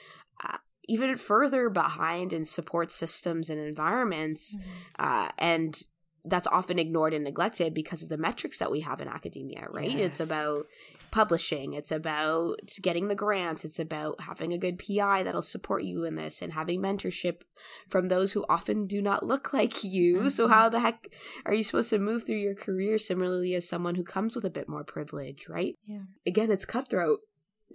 Uh, 0.44 0.58
even 0.90 1.18
further 1.18 1.70
behind 1.70 2.32
in 2.32 2.46
support 2.46 2.94
systems 2.94 3.50
and 3.50 3.60
environments, 3.60 4.56
mm. 4.56 4.64
uh, 4.98 5.30
and 5.38 5.84
that's 6.28 6.48
often 6.48 6.80
ignored 6.80 7.14
and 7.14 7.24
neglected 7.24 7.74
because 7.74 8.02
of 8.02 8.10
the 8.10 8.18
metrics 8.18 8.60
that 8.60 8.72
we 8.72 8.82
have 8.82 9.02
in 9.02 9.08
academia, 9.08 9.68
right? 9.70 9.92
Yes. 9.92 10.00
It's 10.00 10.20
about 10.20 10.66
publishing, 11.12 11.74
it's 11.74 11.92
about 11.92 12.60
getting 12.82 13.08
the 13.08 13.16
grants, 13.16 13.66
it's 13.66 13.80
about 13.80 14.22
having 14.22 14.54
a 14.54 14.58
good 14.58 14.80
PI 14.80 15.24
that'll 15.24 15.42
support 15.42 15.84
you 15.84 16.04
in 16.04 16.16
this 16.16 16.42
and 16.42 16.54
having 16.54 16.82
mentorship 16.82 17.42
from 17.90 18.08
those 18.08 18.32
who 18.32 18.46
often 18.50 18.88
do 18.88 19.02
not 19.02 19.26
look 19.26 19.54
like 19.54 19.84
you. 19.84 20.18
Mm-hmm. 20.18 20.30
So, 20.30 20.48
how 20.48 20.70
the 20.70 20.80
heck 20.80 21.08
are 21.46 21.54
you 21.54 21.64
supposed 21.64 21.90
to 21.92 22.00
move 22.00 22.26
through 22.26 22.36
your 22.36 22.56
career 22.56 22.98
similarly 22.98 23.54
as 23.56 23.68
someone 23.68 23.96
who 23.96 24.04
comes 24.04 24.36
with 24.36 24.46
a 24.46 24.50
bit 24.50 24.70
more 24.70 24.84
privilege, 24.84 25.48
right? 25.50 25.76
Yeah. 25.86 26.02
Again, 26.26 26.52
it's 26.52 26.66
cutthroat. 26.66 27.20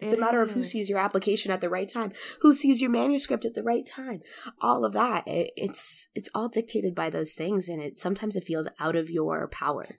It's 0.01 0.13
it 0.13 0.19
a 0.19 0.21
matter 0.21 0.43
is. 0.43 0.49
of 0.49 0.55
who 0.55 0.65
sees 0.65 0.89
your 0.89 0.99
application 0.99 1.53
at 1.53 1.61
the 1.61 1.69
right 1.69 1.89
time, 1.89 2.13
who 2.41 2.55
sees 2.55 2.81
your 2.81 2.91
manuscript 2.91 3.45
at 3.45 3.55
the 3.55 3.63
right 3.63 3.87
time. 3.87 4.23
All 4.61 4.85
of 4.85 4.93
that, 4.95 5.29
it, 5.29 5.53
it's 5.57 6.09
it's 6.15 6.31
all 6.35 6.49
dictated 6.49 6.95
by 6.95 7.11
those 7.11 7.35
things, 7.35 7.69
and 7.69 7.83
it 7.83 7.99
sometimes 7.99 8.35
it 8.35 8.45
feels 8.45 8.69
out 8.81 8.97
of 8.97 9.11
your 9.11 9.49
power. 9.49 9.97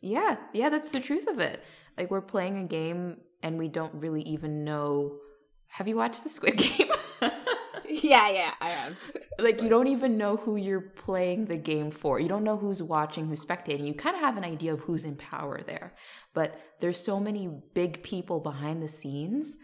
Yeah, 0.00 0.36
yeah, 0.52 0.68
that's 0.68 0.92
the 0.92 1.00
truth 1.00 1.26
of 1.26 1.40
it. 1.40 1.62
Like 1.96 2.10
we're 2.10 2.20
playing 2.20 2.58
a 2.58 2.64
game 2.64 3.18
and 3.42 3.58
we 3.58 3.68
don't 3.68 3.94
really 3.94 4.22
even 4.22 4.64
know. 4.64 5.18
Have 5.68 5.88
you 5.88 5.96
watched 5.96 6.22
the 6.22 6.28
Squid 6.28 6.56
Game? 6.58 6.88
yeah, 7.88 8.28
yeah, 8.30 8.54
I 8.60 8.70
have. 8.70 8.96
like 9.38 9.60
you 9.62 9.68
don't 9.68 9.88
even 9.88 10.16
know 10.16 10.36
who 10.36 10.56
you're 10.56 10.80
playing 10.80 11.46
the 11.46 11.56
game 11.56 11.90
for. 11.90 12.20
You 12.20 12.28
don't 12.28 12.44
know 12.44 12.56
who's 12.56 12.82
watching, 12.82 13.28
who's 13.28 13.44
spectating. 13.44 13.84
You 13.86 13.94
kind 13.94 14.16
of 14.16 14.22
have 14.22 14.36
an 14.36 14.44
idea 14.44 14.72
of 14.72 14.80
who's 14.80 15.04
in 15.04 15.16
power 15.16 15.60
there. 15.62 15.94
But 16.32 16.58
there's 16.80 16.98
so 16.98 17.20
many 17.20 17.48
big 17.74 18.02
people 18.02 18.40
behind 18.40 18.82
the 18.82 18.88
scenes 18.88 19.56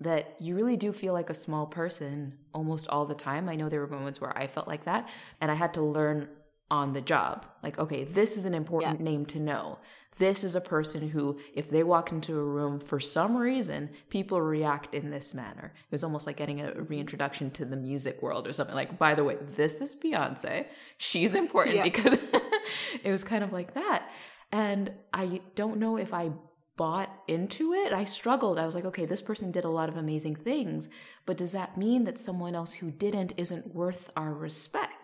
that 0.00 0.36
you 0.38 0.54
really 0.54 0.76
do 0.76 0.92
feel 0.92 1.12
like 1.12 1.28
a 1.28 1.34
small 1.34 1.66
person 1.66 2.38
almost 2.54 2.88
all 2.88 3.04
the 3.04 3.14
time. 3.14 3.48
I 3.48 3.56
know 3.56 3.68
there 3.68 3.80
were 3.80 3.88
moments 3.88 4.20
where 4.20 4.36
I 4.36 4.46
felt 4.46 4.68
like 4.68 4.84
that 4.84 5.08
and 5.40 5.50
I 5.50 5.54
had 5.54 5.74
to 5.74 5.82
learn 5.82 6.28
on 6.70 6.92
the 6.92 7.00
job. 7.00 7.46
Like, 7.62 7.78
okay, 7.78 8.04
this 8.04 8.36
is 8.36 8.44
an 8.44 8.54
important 8.54 9.00
yeah. 9.00 9.04
name 9.04 9.26
to 9.26 9.40
know. 9.40 9.78
This 10.18 10.42
is 10.42 10.56
a 10.56 10.60
person 10.60 11.10
who, 11.10 11.38
if 11.54 11.70
they 11.70 11.84
walk 11.84 12.10
into 12.10 12.36
a 12.36 12.42
room 12.42 12.80
for 12.80 12.98
some 12.98 13.36
reason, 13.36 13.90
people 14.10 14.40
react 14.40 14.92
in 14.92 15.10
this 15.10 15.32
manner. 15.32 15.72
It 15.76 15.92
was 15.92 16.02
almost 16.02 16.26
like 16.26 16.36
getting 16.36 16.60
a 16.60 16.72
reintroduction 16.74 17.52
to 17.52 17.64
the 17.64 17.76
music 17.76 18.20
world 18.20 18.48
or 18.48 18.52
something. 18.52 18.74
Like, 18.74 18.98
by 18.98 19.14
the 19.14 19.22
way, 19.22 19.36
this 19.56 19.80
is 19.80 19.94
Beyonce. 19.94 20.66
She's 20.96 21.36
important 21.36 21.76
yeah. 21.76 21.84
because 21.84 22.18
it 23.04 23.12
was 23.12 23.22
kind 23.22 23.44
of 23.44 23.52
like 23.52 23.74
that. 23.74 24.10
And 24.50 24.92
I 25.12 25.40
don't 25.54 25.78
know 25.78 25.96
if 25.96 26.12
I 26.12 26.32
bought 26.76 27.10
into 27.28 27.72
it. 27.72 27.92
I 27.92 28.04
struggled. 28.04 28.58
I 28.58 28.66
was 28.66 28.74
like, 28.74 28.86
okay, 28.86 29.04
this 29.04 29.22
person 29.22 29.50
did 29.50 29.64
a 29.64 29.70
lot 29.70 29.88
of 29.88 29.96
amazing 29.96 30.36
things, 30.36 30.88
but 31.26 31.36
does 31.36 31.52
that 31.52 31.76
mean 31.76 32.04
that 32.04 32.18
someone 32.18 32.54
else 32.54 32.74
who 32.74 32.90
didn't 32.90 33.34
isn't 33.36 33.74
worth 33.74 34.10
our 34.16 34.32
respect? 34.32 34.97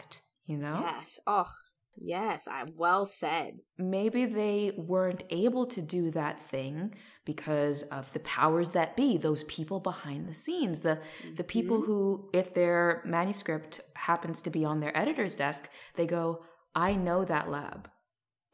You 0.47 0.59
know? 0.59 0.81
Yes. 0.85 1.21
Oh, 1.27 1.51
Yes, 1.97 2.49
I 2.49 2.65
well 2.77 3.07
said. 3.07 3.61
Maybe 3.79 4.25
they 4.25 4.73
weren't 4.77 5.25
able 5.31 5.67
to 5.67 5.81
do 5.81 6.11
that 6.11 6.41
thing 6.41 6.95
because 7.25 7.83
of 7.83 8.13
the 8.13 8.21
powers 8.21 8.73
that 8.73 8.97
be, 8.97 9.17
those 9.17 9.45
people 9.45 9.81
behind 9.81 10.29
the 10.29 10.35
scenes, 10.35 10.81
the 10.81 10.97
mm-hmm. 10.97 11.35
the 11.37 11.45
people 11.45 11.79
mm-hmm. 11.79 11.87
who 11.87 12.31
if 12.33 12.55
their 12.55 13.03
manuscript 13.05 13.81
happens 13.95 14.43
to 14.43 14.51
be 14.51 14.65
on 14.65 14.81
their 14.81 14.97
editor's 14.97 15.37
desk, 15.37 15.71
they 15.95 16.07
go, 16.07 16.43
"I 16.75 16.95
know 16.95 17.25
that 17.25 17.51
lab. 17.51 17.89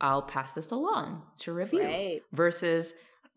I'll 0.00 0.22
pass 0.22 0.55
this 0.55 0.70
along 0.70 1.22
to 1.38 1.53
review." 1.53 1.85
Right. 1.85 2.20
Versus 2.33 2.94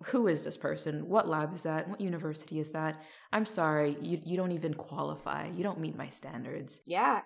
who 0.07 0.27
is 0.27 0.41
this 0.41 0.57
person? 0.57 1.07
What 1.07 1.29
lab 1.29 1.53
is 1.53 1.63
that? 1.63 1.87
What 1.87 2.01
university 2.01 2.59
is 2.59 2.73
that? 2.73 3.01
I'm 3.31 3.45
sorry, 3.45 3.95
you, 4.01 4.19
you 4.25 4.35
don't 4.35 4.51
even 4.51 4.73
qualify. 4.73 5.47
You 5.47 5.63
don't 5.63 5.79
meet 5.79 5.95
my 5.95 6.09
standards. 6.09 6.81
Yeah, 6.85 7.21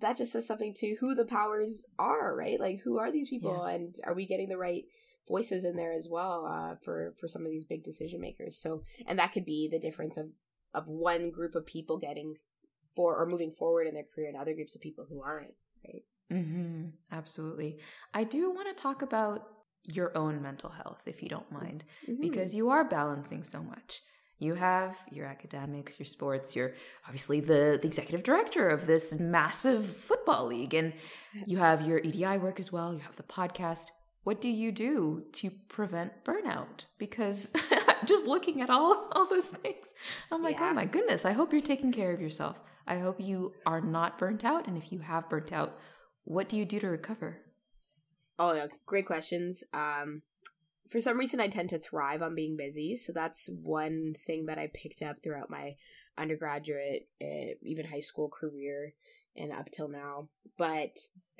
that 0.00 0.16
just 0.16 0.32
says 0.32 0.46
something 0.46 0.74
to 0.74 0.96
who 1.00 1.14
the 1.14 1.24
powers 1.24 1.86
are, 1.98 2.34
right? 2.36 2.60
Like, 2.60 2.80
who 2.84 2.98
are 2.98 3.10
these 3.10 3.28
people, 3.28 3.64
yeah. 3.66 3.74
and 3.74 3.94
are 4.04 4.14
we 4.14 4.26
getting 4.26 4.48
the 4.48 4.58
right 4.58 4.84
voices 5.28 5.64
in 5.64 5.76
there 5.76 5.92
as 5.92 6.08
well 6.10 6.46
uh, 6.46 6.76
for 6.82 7.14
for 7.20 7.28
some 7.28 7.44
of 7.44 7.50
these 7.50 7.64
big 7.64 7.84
decision 7.84 8.20
makers. 8.20 8.56
So, 8.56 8.82
and 9.06 9.18
that 9.18 9.32
could 9.32 9.44
be 9.44 9.68
the 9.70 9.78
difference 9.78 10.16
of 10.16 10.30
of 10.74 10.86
one 10.86 11.30
group 11.30 11.54
of 11.54 11.66
people 11.66 11.98
getting 11.98 12.34
for 12.96 13.16
or 13.16 13.26
moving 13.26 13.52
forward 13.52 13.86
in 13.86 13.94
their 13.94 14.04
career, 14.14 14.28
and 14.28 14.36
other 14.36 14.54
groups 14.54 14.74
of 14.74 14.80
people 14.80 15.06
who 15.08 15.22
aren't. 15.22 15.54
Right. 15.86 16.02
Mm-hmm. 16.32 16.86
Absolutely. 17.12 17.78
I 18.12 18.24
do 18.24 18.50
want 18.50 18.68
to 18.74 18.82
talk 18.82 19.02
about 19.02 19.46
your 19.84 20.16
own 20.16 20.42
mental 20.42 20.70
health, 20.70 21.02
if 21.06 21.22
you 21.22 21.28
don't 21.28 21.50
mind, 21.50 21.84
mm-hmm. 22.06 22.20
because 22.20 22.54
you 22.54 22.70
are 22.70 22.84
balancing 22.84 23.42
so 23.42 23.62
much. 23.62 24.02
You 24.38 24.54
have 24.54 24.96
your 25.10 25.26
academics, 25.26 25.98
your 25.98 26.06
sports, 26.06 26.54
you're 26.54 26.72
obviously 27.04 27.40
the, 27.40 27.78
the 27.80 27.86
executive 27.86 28.22
director 28.22 28.68
of 28.68 28.86
this 28.86 29.18
massive 29.18 29.84
football 29.84 30.46
league, 30.46 30.74
and 30.74 30.92
you 31.46 31.58
have 31.58 31.86
your 31.86 31.98
EDI 31.98 32.38
work 32.38 32.60
as 32.60 32.72
well, 32.72 32.94
you 32.94 33.00
have 33.00 33.16
the 33.16 33.22
podcast. 33.24 33.86
What 34.22 34.40
do 34.40 34.48
you 34.48 34.72
do 34.72 35.24
to 35.32 35.50
prevent 35.68 36.24
burnout? 36.24 36.84
Because 36.98 37.52
just 38.04 38.26
looking 38.26 38.60
at 38.60 38.70
all, 38.70 39.08
all 39.12 39.26
those 39.28 39.46
things, 39.46 39.92
I'm 40.30 40.42
like, 40.42 40.60
oh 40.60 40.64
yeah. 40.64 40.70
oh 40.70 40.74
my 40.74 40.84
goodness, 40.84 41.24
I 41.24 41.32
hope 41.32 41.52
you're 41.52 41.62
taking 41.62 41.92
care 41.92 42.12
of 42.12 42.20
yourself. 42.20 42.60
I 42.86 42.98
hope 42.98 43.20
you 43.20 43.52
are 43.66 43.80
not 43.80 44.18
burnt 44.18 44.44
out. 44.44 44.66
And 44.66 44.76
if 44.78 44.90
you 44.92 45.00
have 45.00 45.28
burnt 45.28 45.52
out, 45.52 45.78
what 46.24 46.48
do 46.48 46.56
you 46.56 46.64
do 46.64 46.80
to 46.80 46.88
recover? 46.88 47.38
Oh, 48.38 48.52
yeah, 48.54 48.66
great 48.86 49.06
questions. 49.06 49.64
Um, 49.74 50.22
for 50.88 51.00
some 51.00 51.18
reason 51.18 51.40
I 51.40 51.48
tend 51.48 51.70
to 51.70 51.78
thrive 51.78 52.22
on 52.22 52.34
being 52.34 52.56
busy. 52.56 52.96
So 52.96 53.12
that's 53.12 53.48
one 53.62 54.14
thing 54.26 54.46
that 54.46 54.58
I 54.58 54.70
picked 54.72 55.02
up 55.02 55.22
throughout 55.22 55.50
my 55.50 55.76
undergraduate, 56.16 57.08
uh, 57.22 57.54
even 57.62 57.86
high 57.86 58.00
school 58.00 58.28
career 58.28 58.94
and 59.36 59.52
up 59.52 59.70
till 59.70 59.88
now. 59.88 60.28
But 60.56 60.98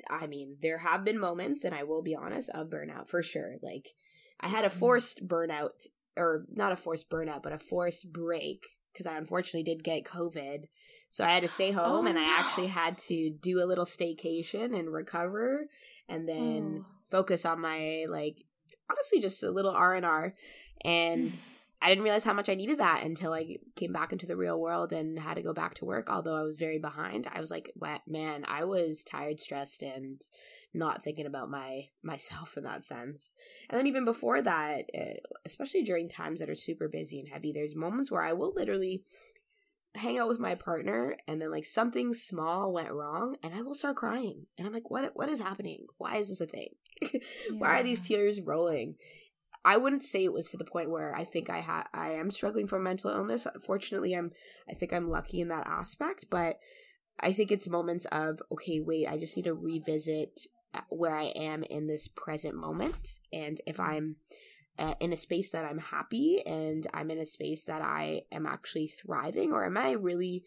I 0.09 0.27
mean, 0.27 0.57
there 0.61 0.77
have 0.77 1.03
been 1.03 1.19
moments, 1.19 1.65
and 1.65 1.75
I 1.75 1.83
will 1.83 2.01
be 2.01 2.15
honest, 2.15 2.49
of 2.51 2.69
burnout 2.69 3.09
for 3.09 3.21
sure. 3.21 3.55
Like, 3.61 3.89
I 4.39 4.47
had 4.47 4.65
a 4.65 4.69
mm. 4.69 4.73
forced 4.73 5.27
burnout, 5.27 5.87
or 6.15 6.45
not 6.49 6.71
a 6.71 6.77
forced 6.77 7.09
burnout, 7.09 7.43
but 7.43 7.53
a 7.53 7.59
forced 7.59 8.11
break 8.11 8.65
because 8.93 9.05
I 9.05 9.17
unfortunately 9.17 9.63
did 9.63 9.83
get 9.83 10.03
COVID. 10.03 10.65
So 11.09 11.23
I 11.23 11.29
had 11.29 11.43
to 11.43 11.49
stay 11.49 11.71
home 11.71 12.05
oh, 12.05 12.09
and 12.09 12.17
I 12.17 12.25
no. 12.25 12.35
actually 12.37 12.67
had 12.67 12.97
to 12.99 13.29
do 13.29 13.63
a 13.63 13.65
little 13.65 13.85
staycation 13.85 14.77
and 14.77 14.91
recover 14.91 15.67
and 16.07 16.27
then 16.27 16.85
oh. 16.85 16.85
focus 17.09 17.45
on 17.45 17.61
my 17.61 18.05
like 18.09 18.43
honestly 18.89 19.19
just 19.19 19.43
a 19.43 19.51
little 19.51 19.71
r&r 19.71 20.33
and 20.83 21.41
i 21.81 21.89
didn't 21.89 22.03
realize 22.03 22.23
how 22.23 22.33
much 22.33 22.49
i 22.49 22.55
needed 22.55 22.79
that 22.79 23.03
until 23.03 23.33
i 23.33 23.57
came 23.75 23.93
back 23.93 24.11
into 24.11 24.25
the 24.25 24.35
real 24.35 24.59
world 24.59 24.91
and 24.91 25.19
had 25.19 25.35
to 25.35 25.41
go 25.41 25.53
back 25.53 25.73
to 25.75 25.85
work. 25.85 26.09
Although 26.09 26.35
i 26.35 26.43
was 26.43 26.57
very 26.57 26.79
behind 26.79 27.27
i 27.33 27.39
was 27.39 27.51
like 27.51 27.71
man 28.07 28.45
i 28.47 28.63
was 28.63 29.03
tired 29.03 29.39
stressed 29.39 29.81
and 29.81 30.21
not 30.73 31.01
thinking 31.01 31.25
about 31.25 31.49
my 31.49 31.87
myself 32.03 32.55
in 32.57 32.63
that 32.63 32.83
sense. 32.83 33.31
And 33.69 33.79
then 33.79 33.87
even 33.87 34.05
before 34.05 34.41
that 34.41 34.85
eh, 34.93 35.15
especially 35.45 35.83
during 35.83 36.07
times 36.07 36.39
that 36.39 36.49
are 36.49 36.55
super 36.55 36.87
busy 36.87 37.19
and 37.19 37.29
heavy 37.29 37.51
there's 37.51 37.75
moments 37.75 38.11
where 38.11 38.23
i 38.23 38.33
will 38.33 38.53
literally 38.55 39.03
hang 39.95 40.19
out 40.19 40.27
with 40.27 40.39
my 40.39 40.55
partner 40.55 41.15
and 41.27 41.41
then 41.41 41.51
like 41.51 41.65
something 41.65 42.13
small 42.13 42.71
went 42.71 42.91
wrong 42.91 43.35
and 43.43 43.53
I 43.53 43.61
will 43.61 43.73
start 43.73 43.95
crying. 43.95 44.45
And 44.57 44.67
I'm 44.67 44.73
like, 44.73 44.89
what 44.89 45.11
what 45.15 45.29
is 45.29 45.39
happening? 45.39 45.87
Why 45.97 46.17
is 46.17 46.29
this 46.29 46.41
a 46.41 46.45
thing? 46.45 46.69
yeah. 47.01 47.19
Why 47.57 47.79
are 47.79 47.83
these 47.83 48.01
tears 48.01 48.41
rolling? 48.41 48.95
I 49.65 49.77
wouldn't 49.77 50.03
say 50.03 50.23
it 50.23 50.33
was 50.33 50.49
to 50.51 50.57
the 50.57 50.65
point 50.65 50.89
where 50.89 51.13
I 51.15 51.23
think 51.25 51.49
I 51.49 51.59
had 51.59 51.83
I 51.93 52.11
am 52.11 52.31
struggling 52.31 52.67
from 52.67 52.83
mental 52.83 53.11
illness. 53.11 53.47
Fortunately, 53.65 54.13
I'm 54.13 54.31
I 54.69 54.73
think 54.73 54.93
I'm 54.93 55.09
lucky 55.09 55.41
in 55.41 55.49
that 55.49 55.67
aspect, 55.67 56.25
but 56.29 56.59
I 57.19 57.33
think 57.33 57.51
it's 57.51 57.67
moments 57.67 58.05
of 58.05 58.41
okay, 58.51 58.79
wait, 58.79 59.07
I 59.07 59.17
just 59.17 59.35
need 59.35 59.45
to 59.45 59.53
revisit 59.53 60.41
uh, 60.73 60.81
where 60.89 61.15
I 61.15 61.25
am 61.35 61.63
in 61.63 61.87
this 61.87 62.07
present 62.07 62.55
moment 62.55 63.19
and 63.33 63.59
if 63.65 63.79
I'm 63.79 64.17
uh, 64.79 64.95
in 64.99 65.13
a 65.13 65.17
space 65.17 65.51
that 65.51 65.65
I'm 65.65 65.77
happy 65.77 66.41
and 66.45 66.87
I'm 66.93 67.11
in 67.11 67.19
a 67.19 67.25
space 67.25 67.65
that 67.65 67.81
I 67.81 68.23
am 68.31 68.45
actually 68.45 68.87
thriving, 68.87 69.51
or 69.51 69.65
am 69.65 69.77
I 69.77 69.91
really 69.91 70.43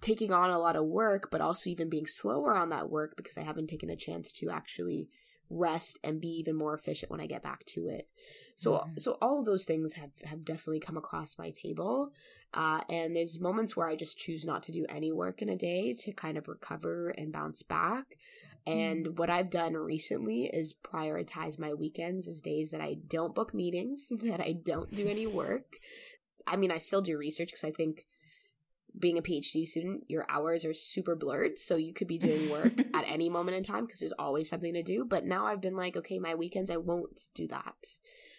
taking 0.00 0.32
on 0.32 0.50
a 0.50 0.58
lot 0.58 0.76
of 0.76 0.84
work, 0.84 1.30
but 1.30 1.40
also 1.40 1.70
even 1.70 1.88
being 1.88 2.06
slower 2.06 2.54
on 2.54 2.68
that 2.70 2.90
work 2.90 3.14
because 3.16 3.36
I 3.36 3.42
haven't 3.42 3.68
taken 3.68 3.90
a 3.90 3.96
chance 3.96 4.32
to 4.34 4.50
actually 4.50 5.08
rest 5.48 5.98
and 6.02 6.20
be 6.20 6.28
even 6.28 6.56
more 6.56 6.74
efficient 6.74 7.10
when 7.10 7.20
I 7.20 7.26
get 7.26 7.42
back 7.42 7.64
to 7.66 7.88
it. 7.88 8.08
So 8.56 8.72
mm-hmm. 8.72 8.98
so 8.98 9.16
all 9.20 9.38
of 9.38 9.44
those 9.44 9.64
things 9.64 9.94
have 9.94 10.10
have 10.24 10.44
definitely 10.44 10.80
come 10.80 10.96
across 10.96 11.38
my 11.38 11.50
table. 11.50 12.12
Uh, 12.54 12.80
and 12.88 13.14
there's 13.14 13.40
moments 13.40 13.76
where 13.76 13.88
I 13.88 13.96
just 13.96 14.18
choose 14.18 14.44
not 14.44 14.62
to 14.64 14.72
do 14.72 14.86
any 14.88 15.12
work 15.12 15.42
in 15.42 15.48
a 15.48 15.56
day 15.56 15.92
to 16.00 16.12
kind 16.12 16.38
of 16.38 16.48
recover 16.48 17.10
and 17.10 17.32
bounce 17.32 17.62
back. 17.62 18.16
And 18.66 19.06
mm. 19.06 19.18
what 19.18 19.30
I've 19.30 19.50
done 19.50 19.74
recently 19.74 20.46
is 20.46 20.74
prioritize 20.74 21.58
my 21.58 21.72
weekends 21.72 22.26
as 22.26 22.40
days 22.40 22.70
that 22.72 22.80
I 22.80 22.96
don't 23.06 23.34
book 23.34 23.54
meetings, 23.54 24.08
that 24.22 24.40
I 24.40 24.54
don't 24.62 24.94
do 24.94 25.08
any 25.08 25.26
work. 25.26 25.76
I 26.46 26.56
mean, 26.56 26.70
I 26.70 26.78
still 26.78 27.02
do 27.02 27.16
research 27.16 27.48
because 27.48 27.64
I 27.64 27.72
think 27.72 28.06
being 28.98 29.18
a 29.18 29.22
PhD 29.22 29.66
student, 29.66 30.04
your 30.08 30.24
hours 30.28 30.64
are 30.64 30.72
super 30.72 31.14
blurred. 31.14 31.58
So 31.58 31.76
you 31.76 31.92
could 31.92 32.08
be 32.08 32.18
doing 32.18 32.50
work 32.50 32.72
at 32.94 33.04
any 33.06 33.28
moment 33.28 33.56
in 33.56 33.62
time 33.62 33.84
because 33.84 34.00
there's 34.00 34.12
always 34.12 34.48
something 34.48 34.72
to 34.74 34.82
do. 34.82 35.04
But 35.04 35.24
now 35.24 35.46
I've 35.46 35.60
been 35.60 35.76
like, 35.76 35.96
okay, 35.96 36.18
my 36.18 36.34
weekends, 36.34 36.70
I 36.70 36.76
won't 36.76 37.20
do 37.34 37.46
that. 37.48 37.86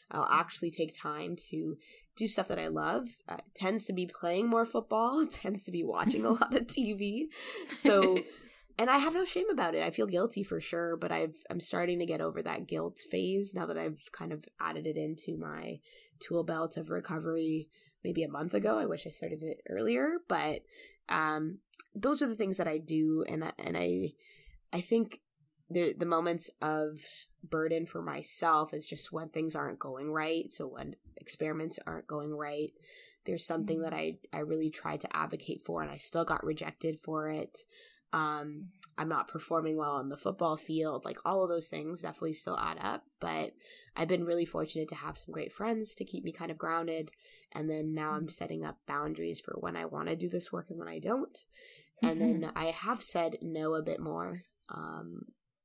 I'll 0.09 0.27
actually 0.29 0.71
take 0.71 0.93
time 0.97 1.35
to 1.49 1.77
do 2.15 2.27
stuff 2.27 2.47
that 2.47 2.59
I 2.59 2.67
love. 2.67 3.07
Uh, 3.27 3.37
tends 3.55 3.85
to 3.85 3.93
be 3.93 4.07
playing 4.07 4.47
more 4.47 4.65
football, 4.65 5.25
tends 5.31 5.63
to 5.63 5.71
be 5.71 5.83
watching 5.83 6.25
a 6.25 6.31
lot 6.31 6.55
of 6.55 6.67
TV. 6.67 7.25
So 7.67 8.19
and 8.77 8.89
I 8.89 8.97
have 8.97 9.15
no 9.15 9.25
shame 9.25 9.49
about 9.49 9.73
it. 9.73 9.83
I 9.83 9.89
feel 9.89 10.05
guilty 10.05 10.43
for 10.43 10.59
sure, 10.61 10.95
but 10.95 11.11
I've 11.11 11.35
I'm 11.49 11.59
starting 11.59 11.99
to 11.99 12.05
get 12.05 12.21
over 12.21 12.41
that 12.43 12.67
guilt 12.67 12.99
phase 13.09 13.53
now 13.55 13.65
that 13.65 13.77
I've 13.77 13.99
kind 14.11 14.31
of 14.31 14.45
added 14.59 14.85
it 14.85 14.97
into 14.97 15.37
my 15.37 15.79
tool 16.19 16.43
belt 16.43 16.77
of 16.77 16.89
recovery 16.89 17.69
maybe 18.03 18.23
a 18.23 18.29
month 18.29 18.53
ago. 18.53 18.77
I 18.77 18.85
wish 18.85 19.07
I 19.07 19.09
started 19.09 19.41
it 19.41 19.61
earlier, 19.69 20.17
but 20.27 20.61
um 21.09 21.59
those 21.95 22.21
are 22.21 22.27
the 22.27 22.35
things 22.35 22.57
that 22.57 22.67
I 22.67 22.77
do 22.77 23.25
and 23.27 23.43
I, 23.43 23.51
and 23.57 23.75
I 23.77 24.13
I 24.71 24.81
think 24.81 25.21
the 25.69 25.93
the 25.97 26.05
moments 26.05 26.51
of 26.61 26.99
burden 27.43 27.85
for 27.85 28.01
myself 28.01 28.73
is 28.73 28.87
just 28.87 29.11
when 29.11 29.29
things 29.29 29.55
aren't 29.55 29.79
going 29.79 30.11
right, 30.11 30.53
so 30.53 30.67
when 30.67 30.95
experiments 31.15 31.79
aren't 31.87 32.07
going 32.07 32.33
right. 32.33 32.73
There's 33.25 33.45
something 33.45 33.81
that 33.81 33.91
mm-hmm. 33.91 34.17
I 34.33 34.37
I 34.37 34.41
really 34.41 34.69
tried 34.69 35.01
to 35.01 35.17
advocate 35.17 35.63
for 35.65 35.81
and 35.81 35.89
I 35.89 35.97
still 35.97 36.25
got 36.25 36.45
rejected 36.45 36.99
for 37.03 37.29
it 37.29 37.65
um 38.13 38.69
i'm 38.97 39.09
not 39.09 39.27
performing 39.27 39.77
well 39.77 39.91
on 39.91 40.09
the 40.09 40.17
football 40.17 40.57
field. 40.57 41.05
Like 41.05 41.19
all 41.25 41.43
of 41.43 41.49
those 41.49 41.67
things 41.67 42.01
definitely 42.01 42.33
still 42.33 42.57
add 42.57 42.77
up 42.81 43.03
but 43.19 43.51
i've 43.95 44.07
been 44.07 44.23
really 44.25 44.45
fortunate 44.45 44.87
to 44.89 44.95
have 44.95 45.17
some 45.17 45.33
great 45.33 45.51
friends 45.51 45.93
to 45.95 46.05
keep 46.05 46.23
me 46.23 46.31
kind 46.31 46.51
of 46.51 46.57
grounded 46.57 47.11
and 47.53 47.69
then 47.69 47.93
now 47.93 48.11
i'm 48.11 48.29
setting 48.29 48.63
up 48.63 48.77
boundaries 48.87 49.39
for 49.39 49.55
when 49.59 49.75
i 49.75 49.85
want 49.85 50.07
to 50.07 50.15
do 50.15 50.29
this 50.29 50.51
work 50.51 50.67
and 50.69 50.79
when 50.79 50.87
i 50.87 50.99
don't. 50.99 51.45
And 52.01 52.21
then 52.21 52.51
i 52.55 52.65
have 52.65 53.01
said 53.01 53.37
no 53.41 53.73
a 53.73 53.83
bit 53.83 53.99
more 53.99 54.43
um 54.69 55.21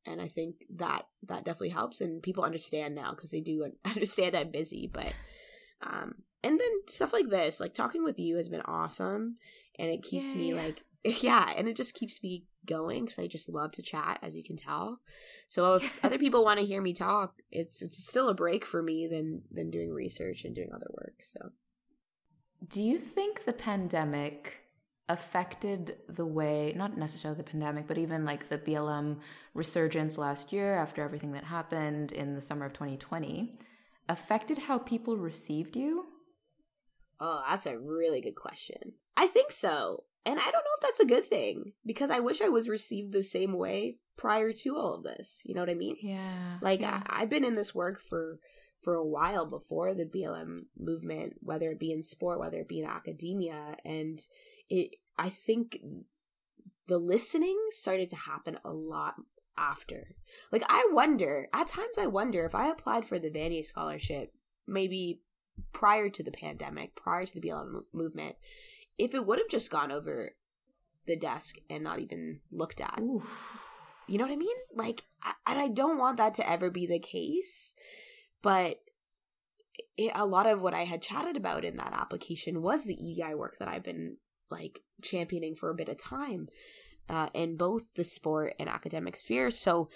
and 0.06 0.20
i 0.20 0.28
think 0.28 0.56
that 0.76 1.06
that 1.28 1.44
definitely 1.44 1.70
helps 1.70 2.00
and 2.00 2.22
people 2.22 2.44
understand 2.44 2.94
now 2.94 3.12
because 3.12 3.30
they 3.30 3.40
do 3.40 3.66
understand 3.84 4.36
i'm 4.36 4.50
busy 4.50 4.90
but 4.92 5.12
um 5.82 6.14
and 6.44 6.58
then 6.58 6.70
stuff 6.88 7.12
like 7.12 7.28
this 7.28 7.60
like 7.60 7.74
talking 7.74 8.02
with 8.02 8.18
you 8.18 8.36
has 8.36 8.48
been 8.48 8.62
awesome 8.62 9.36
and 9.78 9.88
it 9.88 10.02
keeps 10.02 10.32
Yay. 10.32 10.36
me 10.36 10.54
like 10.54 10.82
yeah, 11.22 11.52
and 11.56 11.68
it 11.68 11.76
just 11.76 11.94
keeps 11.94 12.22
me 12.22 12.44
going 12.66 13.04
because 13.04 13.18
I 13.18 13.26
just 13.26 13.48
love 13.48 13.72
to 13.72 13.82
chat, 13.82 14.18
as 14.22 14.36
you 14.36 14.44
can 14.44 14.56
tell. 14.56 15.00
So 15.48 15.74
if 15.74 16.04
other 16.04 16.18
people 16.18 16.44
want 16.44 16.60
to 16.60 16.66
hear 16.66 16.80
me 16.80 16.92
talk, 16.92 17.34
it's 17.50 17.82
it's 17.82 18.06
still 18.06 18.28
a 18.28 18.34
break 18.34 18.64
for 18.64 18.82
me 18.82 19.06
than 19.06 19.42
than 19.50 19.70
doing 19.70 19.92
research 19.92 20.44
and 20.44 20.54
doing 20.54 20.70
other 20.72 20.88
work. 20.90 21.14
So, 21.22 21.50
do 22.68 22.82
you 22.82 22.98
think 22.98 23.44
the 23.44 23.52
pandemic 23.52 24.58
affected 25.08 25.96
the 26.08 26.24
way 26.24 26.72
not 26.76 26.96
necessarily 26.96 27.36
the 27.36 27.42
pandemic 27.42 27.88
but 27.88 27.98
even 27.98 28.24
like 28.24 28.48
the 28.48 28.56
BLM 28.56 29.18
resurgence 29.52 30.16
last 30.16 30.52
year 30.52 30.76
after 30.76 31.02
everything 31.02 31.32
that 31.32 31.42
happened 31.42 32.12
in 32.12 32.34
the 32.34 32.40
summer 32.40 32.64
of 32.64 32.72
2020 32.72 33.58
affected 34.08 34.58
how 34.58 34.78
people 34.78 35.16
received 35.16 35.76
you? 35.76 36.06
Oh, 37.20 37.42
that's 37.48 37.66
a 37.66 37.78
really 37.78 38.20
good 38.20 38.36
question. 38.36 38.94
I 39.16 39.26
think 39.26 39.52
so. 39.52 40.04
And 40.24 40.38
I 40.38 40.44
don't 40.44 40.52
know 40.52 40.76
if 40.76 40.82
that's 40.82 41.00
a 41.00 41.06
good 41.06 41.26
thing 41.26 41.72
because 41.84 42.10
I 42.10 42.20
wish 42.20 42.40
I 42.40 42.48
was 42.48 42.68
received 42.68 43.12
the 43.12 43.22
same 43.22 43.54
way 43.58 43.96
prior 44.16 44.52
to 44.52 44.76
all 44.76 44.94
of 44.94 45.02
this. 45.02 45.42
You 45.44 45.54
know 45.54 45.62
what 45.62 45.70
I 45.70 45.74
mean? 45.74 45.96
Yeah. 46.00 46.58
Like 46.60 46.80
yeah. 46.80 47.02
I, 47.06 47.22
I've 47.22 47.30
been 47.30 47.44
in 47.44 47.56
this 47.56 47.74
work 47.74 48.00
for 48.00 48.38
for 48.82 48.94
a 48.94 49.06
while 49.06 49.46
before 49.46 49.94
the 49.94 50.04
BLM 50.04 50.66
movement, 50.76 51.34
whether 51.40 51.70
it 51.70 51.78
be 51.78 51.92
in 51.92 52.02
sport, 52.02 52.40
whether 52.40 52.58
it 52.58 52.68
be 52.68 52.80
in 52.80 52.86
academia, 52.86 53.76
and 53.84 54.20
it. 54.68 54.96
I 55.18 55.28
think 55.28 55.78
the 56.86 56.98
listening 56.98 57.58
started 57.70 58.08
to 58.10 58.16
happen 58.16 58.58
a 58.64 58.72
lot 58.72 59.14
after. 59.56 60.14
Like 60.50 60.64
I 60.68 60.88
wonder, 60.92 61.48
at 61.52 61.68
times 61.68 61.98
I 61.98 62.06
wonder 62.06 62.44
if 62.44 62.54
I 62.54 62.70
applied 62.70 63.04
for 63.04 63.18
the 63.18 63.30
Vanier 63.30 63.64
scholarship 63.64 64.32
maybe 64.66 65.20
prior 65.72 66.08
to 66.08 66.22
the 66.22 66.30
pandemic, 66.30 66.94
prior 66.94 67.26
to 67.26 67.34
the 67.34 67.46
BLM 67.46 67.82
movement, 67.92 68.36
if 68.98 69.14
it 69.14 69.26
would 69.26 69.38
have 69.38 69.48
just 69.48 69.70
gone 69.70 69.90
over 69.90 70.32
the 71.06 71.16
desk 71.16 71.56
and 71.68 71.82
not 71.82 71.98
even 71.98 72.40
looked 72.50 72.80
at. 72.80 73.00
Oof. 73.00 73.60
You 74.06 74.18
know 74.18 74.24
what 74.24 74.32
I 74.32 74.36
mean? 74.36 74.56
Like, 74.74 75.04
I, 75.22 75.32
and 75.46 75.58
I 75.58 75.68
don't 75.68 75.98
want 75.98 76.16
that 76.18 76.34
to 76.34 76.48
ever 76.48 76.70
be 76.70 76.86
the 76.86 76.98
case. 76.98 77.74
but 78.42 78.80
it, 79.96 80.12
a 80.14 80.26
lot 80.26 80.46
of 80.46 80.60
what 80.60 80.74
I 80.74 80.84
had 80.84 81.02
chatted 81.02 81.36
about 81.36 81.64
in 81.64 81.76
that 81.76 81.92
application 81.94 82.62
was 82.62 82.84
the 82.84 82.94
EDI 82.94 83.34
work 83.34 83.58
that 83.58 83.68
I've 83.68 83.82
been 83.84 84.16
like 84.50 84.80
championing 85.02 85.54
for 85.54 85.70
a 85.70 85.74
bit 85.74 85.88
of 85.88 85.98
time 85.98 86.48
uh, 87.08 87.28
in 87.34 87.56
both 87.56 87.94
the 87.94 88.04
sport 88.04 88.54
and 88.58 88.68
academic 88.68 89.16
sphere. 89.16 89.50
So, 89.50 89.88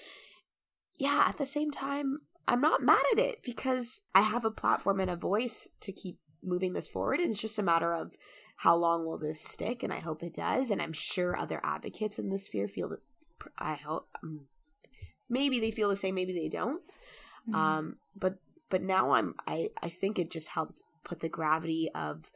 yeah, 0.98 1.24
at 1.26 1.36
the 1.36 1.46
same 1.46 1.70
time, 1.70 2.20
I'm 2.48 2.60
not 2.60 2.82
mad 2.82 3.04
at 3.12 3.18
it 3.18 3.42
because 3.42 4.02
I 4.14 4.22
have 4.22 4.44
a 4.44 4.50
platform 4.50 5.00
and 5.00 5.10
a 5.10 5.16
voice 5.16 5.68
to 5.80 5.92
keep 5.92 6.18
moving 6.42 6.72
this 6.72 6.88
forward. 6.88 7.20
And 7.20 7.30
it's 7.30 7.40
just 7.40 7.58
a 7.58 7.62
matter 7.62 7.92
of 7.92 8.14
how 8.56 8.76
long 8.76 9.04
will 9.04 9.18
this 9.18 9.40
stick, 9.40 9.82
and 9.82 9.92
I 9.92 10.00
hope 10.00 10.22
it 10.22 10.34
does. 10.34 10.70
And 10.70 10.80
I'm 10.80 10.92
sure 10.92 11.36
other 11.36 11.60
advocates 11.62 12.18
in 12.18 12.30
this 12.30 12.46
sphere 12.46 12.68
feel 12.68 12.88
that. 12.88 13.00
I 13.58 13.74
hope 13.74 14.08
um, 14.22 14.46
maybe 15.28 15.60
they 15.60 15.70
feel 15.70 15.88
the 15.88 15.96
same, 15.96 16.14
maybe 16.14 16.32
they 16.32 16.48
don't. 16.48 16.90
Mm-hmm. 17.48 17.54
Um, 17.54 17.96
but 18.14 18.38
but 18.68 18.82
now 18.82 19.12
I'm 19.12 19.34
I 19.46 19.68
I 19.82 19.88
think 19.88 20.18
it 20.18 20.30
just 20.30 20.48
helped 20.48 20.82
put 21.04 21.20
the 21.20 21.28
gravity 21.28 21.90
of 21.94 22.30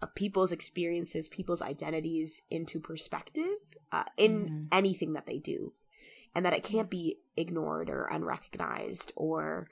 of 0.00 0.14
people's 0.14 0.52
experiences, 0.52 1.28
people's 1.28 1.62
identities 1.62 2.42
into 2.50 2.80
perspective 2.80 3.58
uh, 3.92 4.04
in 4.16 4.44
mm-hmm. 4.44 4.64
anything 4.72 5.12
that 5.14 5.26
they 5.26 5.38
do, 5.38 5.72
and 6.34 6.44
that 6.44 6.54
it 6.54 6.64
can't 6.64 6.90
be 6.90 7.18
ignored 7.36 7.90
or 7.90 8.04
unrecognized 8.04 9.12
or 9.16 9.68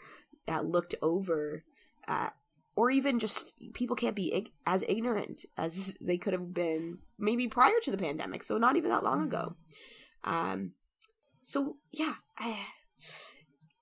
uh, 0.48 0.60
looked 0.60 0.94
over, 1.02 1.64
uh, 2.08 2.30
or 2.74 2.90
even 2.90 3.18
just 3.18 3.56
people 3.74 3.96
can't 3.96 4.16
be 4.16 4.32
ig- 4.34 4.52
as 4.66 4.84
ignorant 4.88 5.44
as 5.58 5.96
they 6.00 6.16
could 6.16 6.32
have 6.32 6.54
been 6.54 6.98
maybe 7.18 7.48
prior 7.48 7.78
to 7.82 7.90
the 7.90 7.98
pandemic. 7.98 8.42
So 8.42 8.58
not 8.58 8.76
even 8.76 8.90
that 8.90 9.04
long 9.04 9.18
mm-hmm. 9.18 9.34
ago. 9.34 9.56
Um, 10.24 10.72
so 11.42 11.76
yeah, 11.90 12.14
I, 12.38 12.58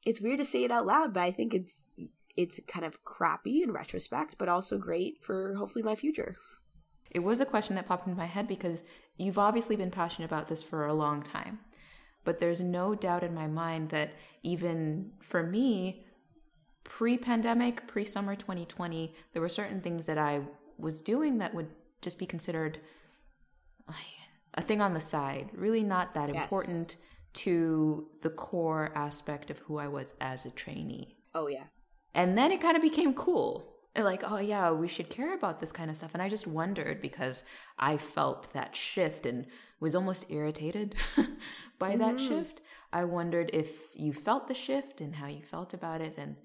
it's 0.04 0.20
weird 0.20 0.38
to 0.38 0.44
say 0.44 0.64
it 0.64 0.70
out 0.70 0.86
loud, 0.86 1.14
but 1.14 1.22
I 1.22 1.30
think 1.30 1.54
it's 1.54 1.84
it's 2.36 2.60
kind 2.66 2.86
of 2.86 3.04
crappy 3.04 3.62
in 3.62 3.72
retrospect, 3.72 4.36
but 4.38 4.48
also 4.48 4.78
great 4.78 5.22
for 5.22 5.54
hopefully 5.54 5.82
my 5.82 5.94
future. 5.94 6.36
It 7.10 7.20
was 7.20 7.40
a 7.40 7.44
question 7.46 7.74
that 7.76 7.86
popped 7.86 8.06
into 8.06 8.18
my 8.18 8.26
head 8.26 8.46
because 8.46 8.84
you've 9.16 9.38
obviously 9.38 9.76
been 9.76 9.90
passionate 9.90 10.26
about 10.26 10.48
this 10.48 10.62
for 10.62 10.86
a 10.86 10.94
long 10.94 11.22
time. 11.22 11.58
But 12.24 12.38
there's 12.38 12.60
no 12.60 12.94
doubt 12.94 13.24
in 13.24 13.34
my 13.34 13.46
mind 13.46 13.90
that 13.90 14.12
even 14.42 15.12
for 15.20 15.42
me, 15.42 16.06
pre 17.00 17.16
pandemic, 17.16 17.86
pre 17.86 18.04
summer 18.04 18.36
2020, 18.36 19.14
there 19.32 19.40
were 19.40 19.48
certain 19.48 19.80
things 19.80 20.04
that 20.04 20.18
I 20.18 20.42
was 20.76 21.00
doing 21.00 21.38
that 21.38 21.54
would 21.54 21.68
just 22.02 22.18
be 22.18 22.26
considered 22.26 22.78
a 24.52 24.60
thing 24.60 24.82
on 24.82 24.92
the 24.92 25.00
side, 25.00 25.48
really 25.54 25.82
not 25.82 26.12
that 26.12 26.28
yes. 26.28 26.42
important 26.42 26.98
to 27.32 28.06
the 28.20 28.28
core 28.28 28.92
aspect 28.94 29.50
of 29.50 29.60
who 29.60 29.78
I 29.78 29.88
was 29.88 30.14
as 30.20 30.44
a 30.44 30.50
trainee. 30.50 31.16
Oh, 31.34 31.46
yeah. 31.46 31.64
And 32.14 32.36
then 32.36 32.52
it 32.52 32.60
kind 32.60 32.76
of 32.76 32.82
became 32.82 33.14
cool. 33.14 33.72
Like, 33.96 34.30
oh, 34.30 34.36
yeah, 34.36 34.70
we 34.70 34.86
should 34.86 35.08
care 35.08 35.34
about 35.34 35.58
this 35.58 35.72
kind 35.72 35.88
of 35.88 35.96
stuff. 35.96 36.12
And 36.12 36.22
I 36.22 36.28
just 36.28 36.46
wondered 36.46 37.00
because 37.00 37.44
I 37.78 37.96
felt 37.96 38.52
that 38.52 38.76
shift 38.76 39.24
and 39.24 39.46
was 39.80 39.94
almost 39.94 40.30
irritated 40.30 40.96
by 41.78 41.92
mm-hmm. 41.92 42.00
that 42.00 42.20
shift. 42.20 42.60
I 42.92 43.04
wondered 43.04 43.48
if 43.54 43.70
you 43.96 44.12
felt 44.12 44.48
the 44.48 44.54
shift 44.54 45.00
and 45.00 45.14
how 45.14 45.28
you 45.28 45.42
felt 45.42 45.72
about 45.72 46.02
it. 46.02 46.18
And 46.18 46.36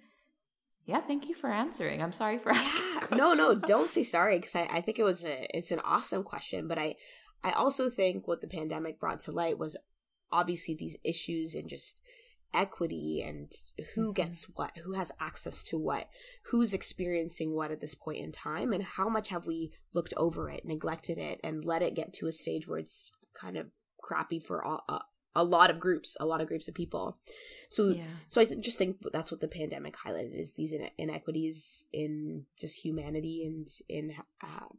yeah, 0.85 1.01
thank 1.01 1.27
you 1.27 1.35
for 1.35 1.49
answering. 1.49 2.01
I'm 2.01 2.13
sorry 2.13 2.37
for 2.37 2.51
asking. 2.53 2.81
Yeah. 3.11 3.17
No, 3.17 3.33
no, 3.33 3.55
don't 3.67 3.89
say 3.89 4.03
sorry 4.03 4.37
because 4.37 4.55
I, 4.55 4.67
I 4.71 4.81
think 4.81 4.99
it 4.99 5.03
was 5.03 5.25
a, 5.25 5.47
it's 5.55 5.71
an 5.71 5.81
awesome 5.83 6.23
question. 6.23 6.67
But 6.67 6.77
I, 6.77 6.95
I 7.43 7.51
also 7.51 7.89
think 7.89 8.27
what 8.27 8.41
the 8.41 8.47
pandemic 8.47 8.99
brought 8.99 9.19
to 9.21 9.31
light 9.31 9.57
was 9.57 9.75
obviously 10.31 10.75
these 10.75 10.97
issues 11.03 11.55
and 11.55 11.67
just 11.67 12.01
equity 12.53 13.23
and 13.25 13.51
who 13.93 14.05
mm-hmm. 14.05 14.13
gets 14.13 14.45
what, 14.55 14.71
who 14.83 14.93
has 14.93 15.11
access 15.19 15.63
to 15.63 15.77
what, 15.77 16.07
who's 16.51 16.73
experiencing 16.73 17.53
what 17.53 17.71
at 17.71 17.81
this 17.81 17.95
point 17.95 18.19
in 18.19 18.31
time, 18.31 18.71
and 18.71 18.83
how 18.83 19.09
much 19.09 19.29
have 19.29 19.45
we 19.45 19.71
looked 19.93 20.13
over 20.17 20.49
it, 20.49 20.65
neglected 20.65 21.17
it, 21.17 21.39
and 21.43 21.65
let 21.65 21.81
it 21.81 21.95
get 21.95 22.13
to 22.13 22.27
a 22.27 22.31
stage 22.31 22.67
where 22.67 22.79
it's 22.79 23.11
kind 23.39 23.57
of 23.57 23.67
crappy 24.01 24.39
for 24.39 24.63
all, 24.63 24.83
uh, 24.87 24.99
a 25.35 25.43
lot 25.43 25.69
of 25.69 25.79
groups, 25.79 26.15
a 26.19 26.25
lot 26.25 26.41
of 26.41 26.47
groups 26.47 26.67
of 26.67 26.73
people. 26.73 27.17
So, 27.69 27.89
yeah. 27.89 28.03
so 28.27 28.41
I 28.41 28.45
th- 28.45 28.63
just 28.63 28.77
think 28.77 28.97
that's 29.11 29.31
what 29.31 29.41
the 29.41 29.47
pandemic 29.47 29.95
highlighted 29.97 30.39
is 30.39 30.53
these 30.53 30.73
inequities 30.97 31.85
in 31.91 32.45
just 32.59 32.83
humanity 32.83 33.43
and 33.45 33.67
in, 33.89 34.15
um, 34.43 34.77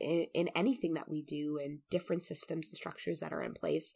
in 0.00 0.26
in 0.34 0.48
anything 0.56 0.94
that 0.94 1.08
we 1.08 1.22
do 1.22 1.58
and 1.62 1.78
different 1.90 2.22
systems 2.22 2.68
and 2.70 2.76
structures 2.76 3.20
that 3.20 3.32
are 3.32 3.42
in 3.42 3.54
place 3.54 3.94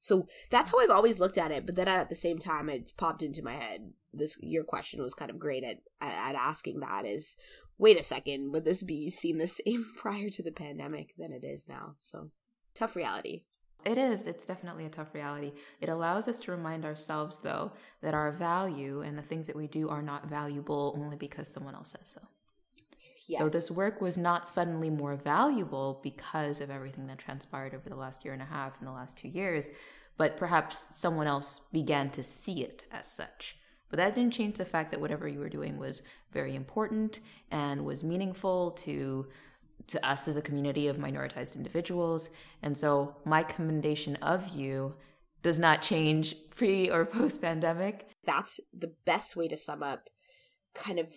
so 0.00 0.26
that's 0.50 0.70
how 0.70 0.80
I've 0.80 0.90
always 0.90 1.20
looked 1.20 1.38
at 1.38 1.50
it. 1.50 1.66
But 1.66 1.74
then 1.74 1.88
at 1.88 2.08
the 2.08 2.16
same 2.16 2.38
time, 2.38 2.68
it 2.68 2.92
popped 2.96 3.22
into 3.22 3.42
my 3.42 3.54
head. 3.54 3.92
This 4.12 4.36
your 4.40 4.64
question 4.64 5.02
was 5.02 5.14
kind 5.14 5.30
of 5.30 5.38
great 5.38 5.62
at 5.62 5.78
at 6.00 6.34
asking 6.34 6.80
that. 6.80 7.04
Is 7.04 7.36
wait 7.78 7.98
a 7.98 8.02
second, 8.02 8.52
would 8.52 8.64
this 8.64 8.82
be 8.82 9.10
seen 9.10 9.38
the 9.38 9.46
same 9.46 9.86
prior 9.96 10.30
to 10.30 10.42
the 10.42 10.52
pandemic 10.52 11.14
than 11.18 11.32
it 11.32 11.44
is 11.44 11.68
now? 11.68 11.96
So 12.00 12.30
tough 12.74 12.96
reality. 12.96 13.42
It 13.84 13.98
is. 13.98 14.26
It's 14.26 14.44
definitely 14.44 14.86
a 14.86 14.90
tough 14.90 15.14
reality. 15.14 15.52
It 15.80 15.88
allows 15.88 16.28
us 16.28 16.38
to 16.40 16.50
remind 16.50 16.84
ourselves, 16.84 17.40
though, 17.40 17.72
that 18.02 18.14
our 18.14 18.30
value 18.30 19.00
and 19.00 19.16
the 19.16 19.22
things 19.22 19.46
that 19.46 19.56
we 19.56 19.66
do 19.66 19.88
are 19.88 20.02
not 20.02 20.28
valuable 20.28 20.94
only 20.96 21.16
because 21.16 21.48
someone 21.48 21.74
else 21.74 21.90
says 21.90 22.08
so. 22.08 22.20
Yes. 23.26 23.38
So 23.38 23.48
this 23.48 23.70
work 23.70 24.00
was 24.00 24.18
not 24.18 24.46
suddenly 24.46 24.90
more 24.90 25.14
valuable 25.14 26.00
because 26.02 26.60
of 26.60 26.68
everything 26.68 27.06
that 27.06 27.18
transpired 27.18 27.74
over 27.74 27.88
the 27.88 27.94
last 27.96 28.24
year 28.24 28.34
and 28.34 28.42
a 28.42 28.46
half 28.46 28.78
and 28.78 28.88
the 28.88 28.92
last 28.92 29.16
two 29.16 29.28
years, 29.28 29.70
but 30.16 30.36
perhaps 30.36 30.86
someone 30.90 31.28
else 31.28 31.60
began 31.72 32.10
to 32.10 32.24
see 32.24 32.62
it 32.64 32.84
as 32.90 33.06
such. 33.06 33.56
But 33.88 33.98
that 33.98 34.14
didn't 34.14 34.32
change 34.32 34.56
the 34.56 34.64
fact 34.64 34.90
that 34.90 35.00
whatever 35.00 35.28
you 35.28 35.38
were 35.38 35.48
doing 35.48 35.78
was 35.78 36.02
very 36.32 36.56
important 36.56 37.20
and 37.50 37.84
was 37.84 38.02
meaningful 38.02 38.72
to 38.72 39.28
to 39.88 40.06
us 40.06 40.28
as 40.28 40.36
a 40.36 40.42
community 40.42 40.86
of 40.86 40.96
minoritized 40.96 41.56
individuals. 41.56 42.30
And 42.62 42.76
so 42.76 43.16
my 43.24 43.42
commendation 43.42 44.16
of 44.16 44.48
you 44.48 44.94
does 45.42 45.58
not 45.58 45.82
change 45.82 46.34
pre 46.54 46.90
or 46.90 47.04
post 47.04 47.42
pandemic. 47.42 48.08
That's 48.24 48.60
the 48.72 48.92
best 49.04 49.36
way 49.36 49.48
to 49.48 49.56
sum 49.56 49.82
up 49.82 50.08
kind 50.74 50.98
of 50.98 51.08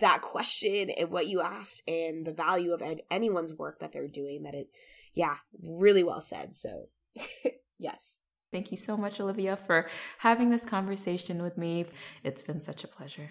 that 0.00 0.22
question 0.22 0.90
and 0.90 1.10
what 1.10 1.26
you 1.26 1.40
asked 1.40 1.82
and 1.88 2.26
the 2.26 2.32
value 2.32 2.72
of 2.72 2.82
anyone's 3.10 3.54
work 3.54 3.80
that 3.80 3.92
they're 3.92 4.08
doing 4.08 4.42
that 4.42 4.54
it 4.54 4.68
yeah 5.14 5.36
really 5.62 6.02
well 6.02 6.20
said 6.20 6.54
so 6.54 6.88
yes 7.78 8.20
thank 8.52 8.70
you 8.70 8.76
so 8.76 8.96
much 8.96 9.20
olivia 9.20 9.56
for 9.56 9.88
having 10.18 10.50
this 10.50 10.64
conversation 10.64 11.42
with 11.42 11.56
me 11.56 11.86
it's 12.22 12.42
been 12.42 12.60
such 12.60 12.84
a 12.84 12.88
pleasure 12.88 13.30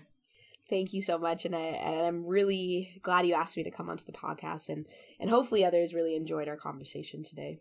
thank 0.69 0.93
you 0.93 1.01
so 1.01 1.17
much 1.17 1.45
and, 1.45 1.55
I, 1.55 1.59
and 1.59 2.05
i'm 2.05 2.25
really 2.25 2.99
glad 3.01 3.25
you 3.25 3.33
asked 3.33 3.57
me 3.57 3.63
to 3.63 3.71
come 3.71 3.89
onto 3.89 4.05
the 4.05 4.11
podcast 4.11 4.69
and 4.69 4.87
and 5.19 5.29
hopefully 5.29 5.65
others 5.65 5.93
really 5.93 6.15
enjoyed 6.15 6.47
our 6.47 6.57
conversation 6.57 7.23
today 7.23 7.59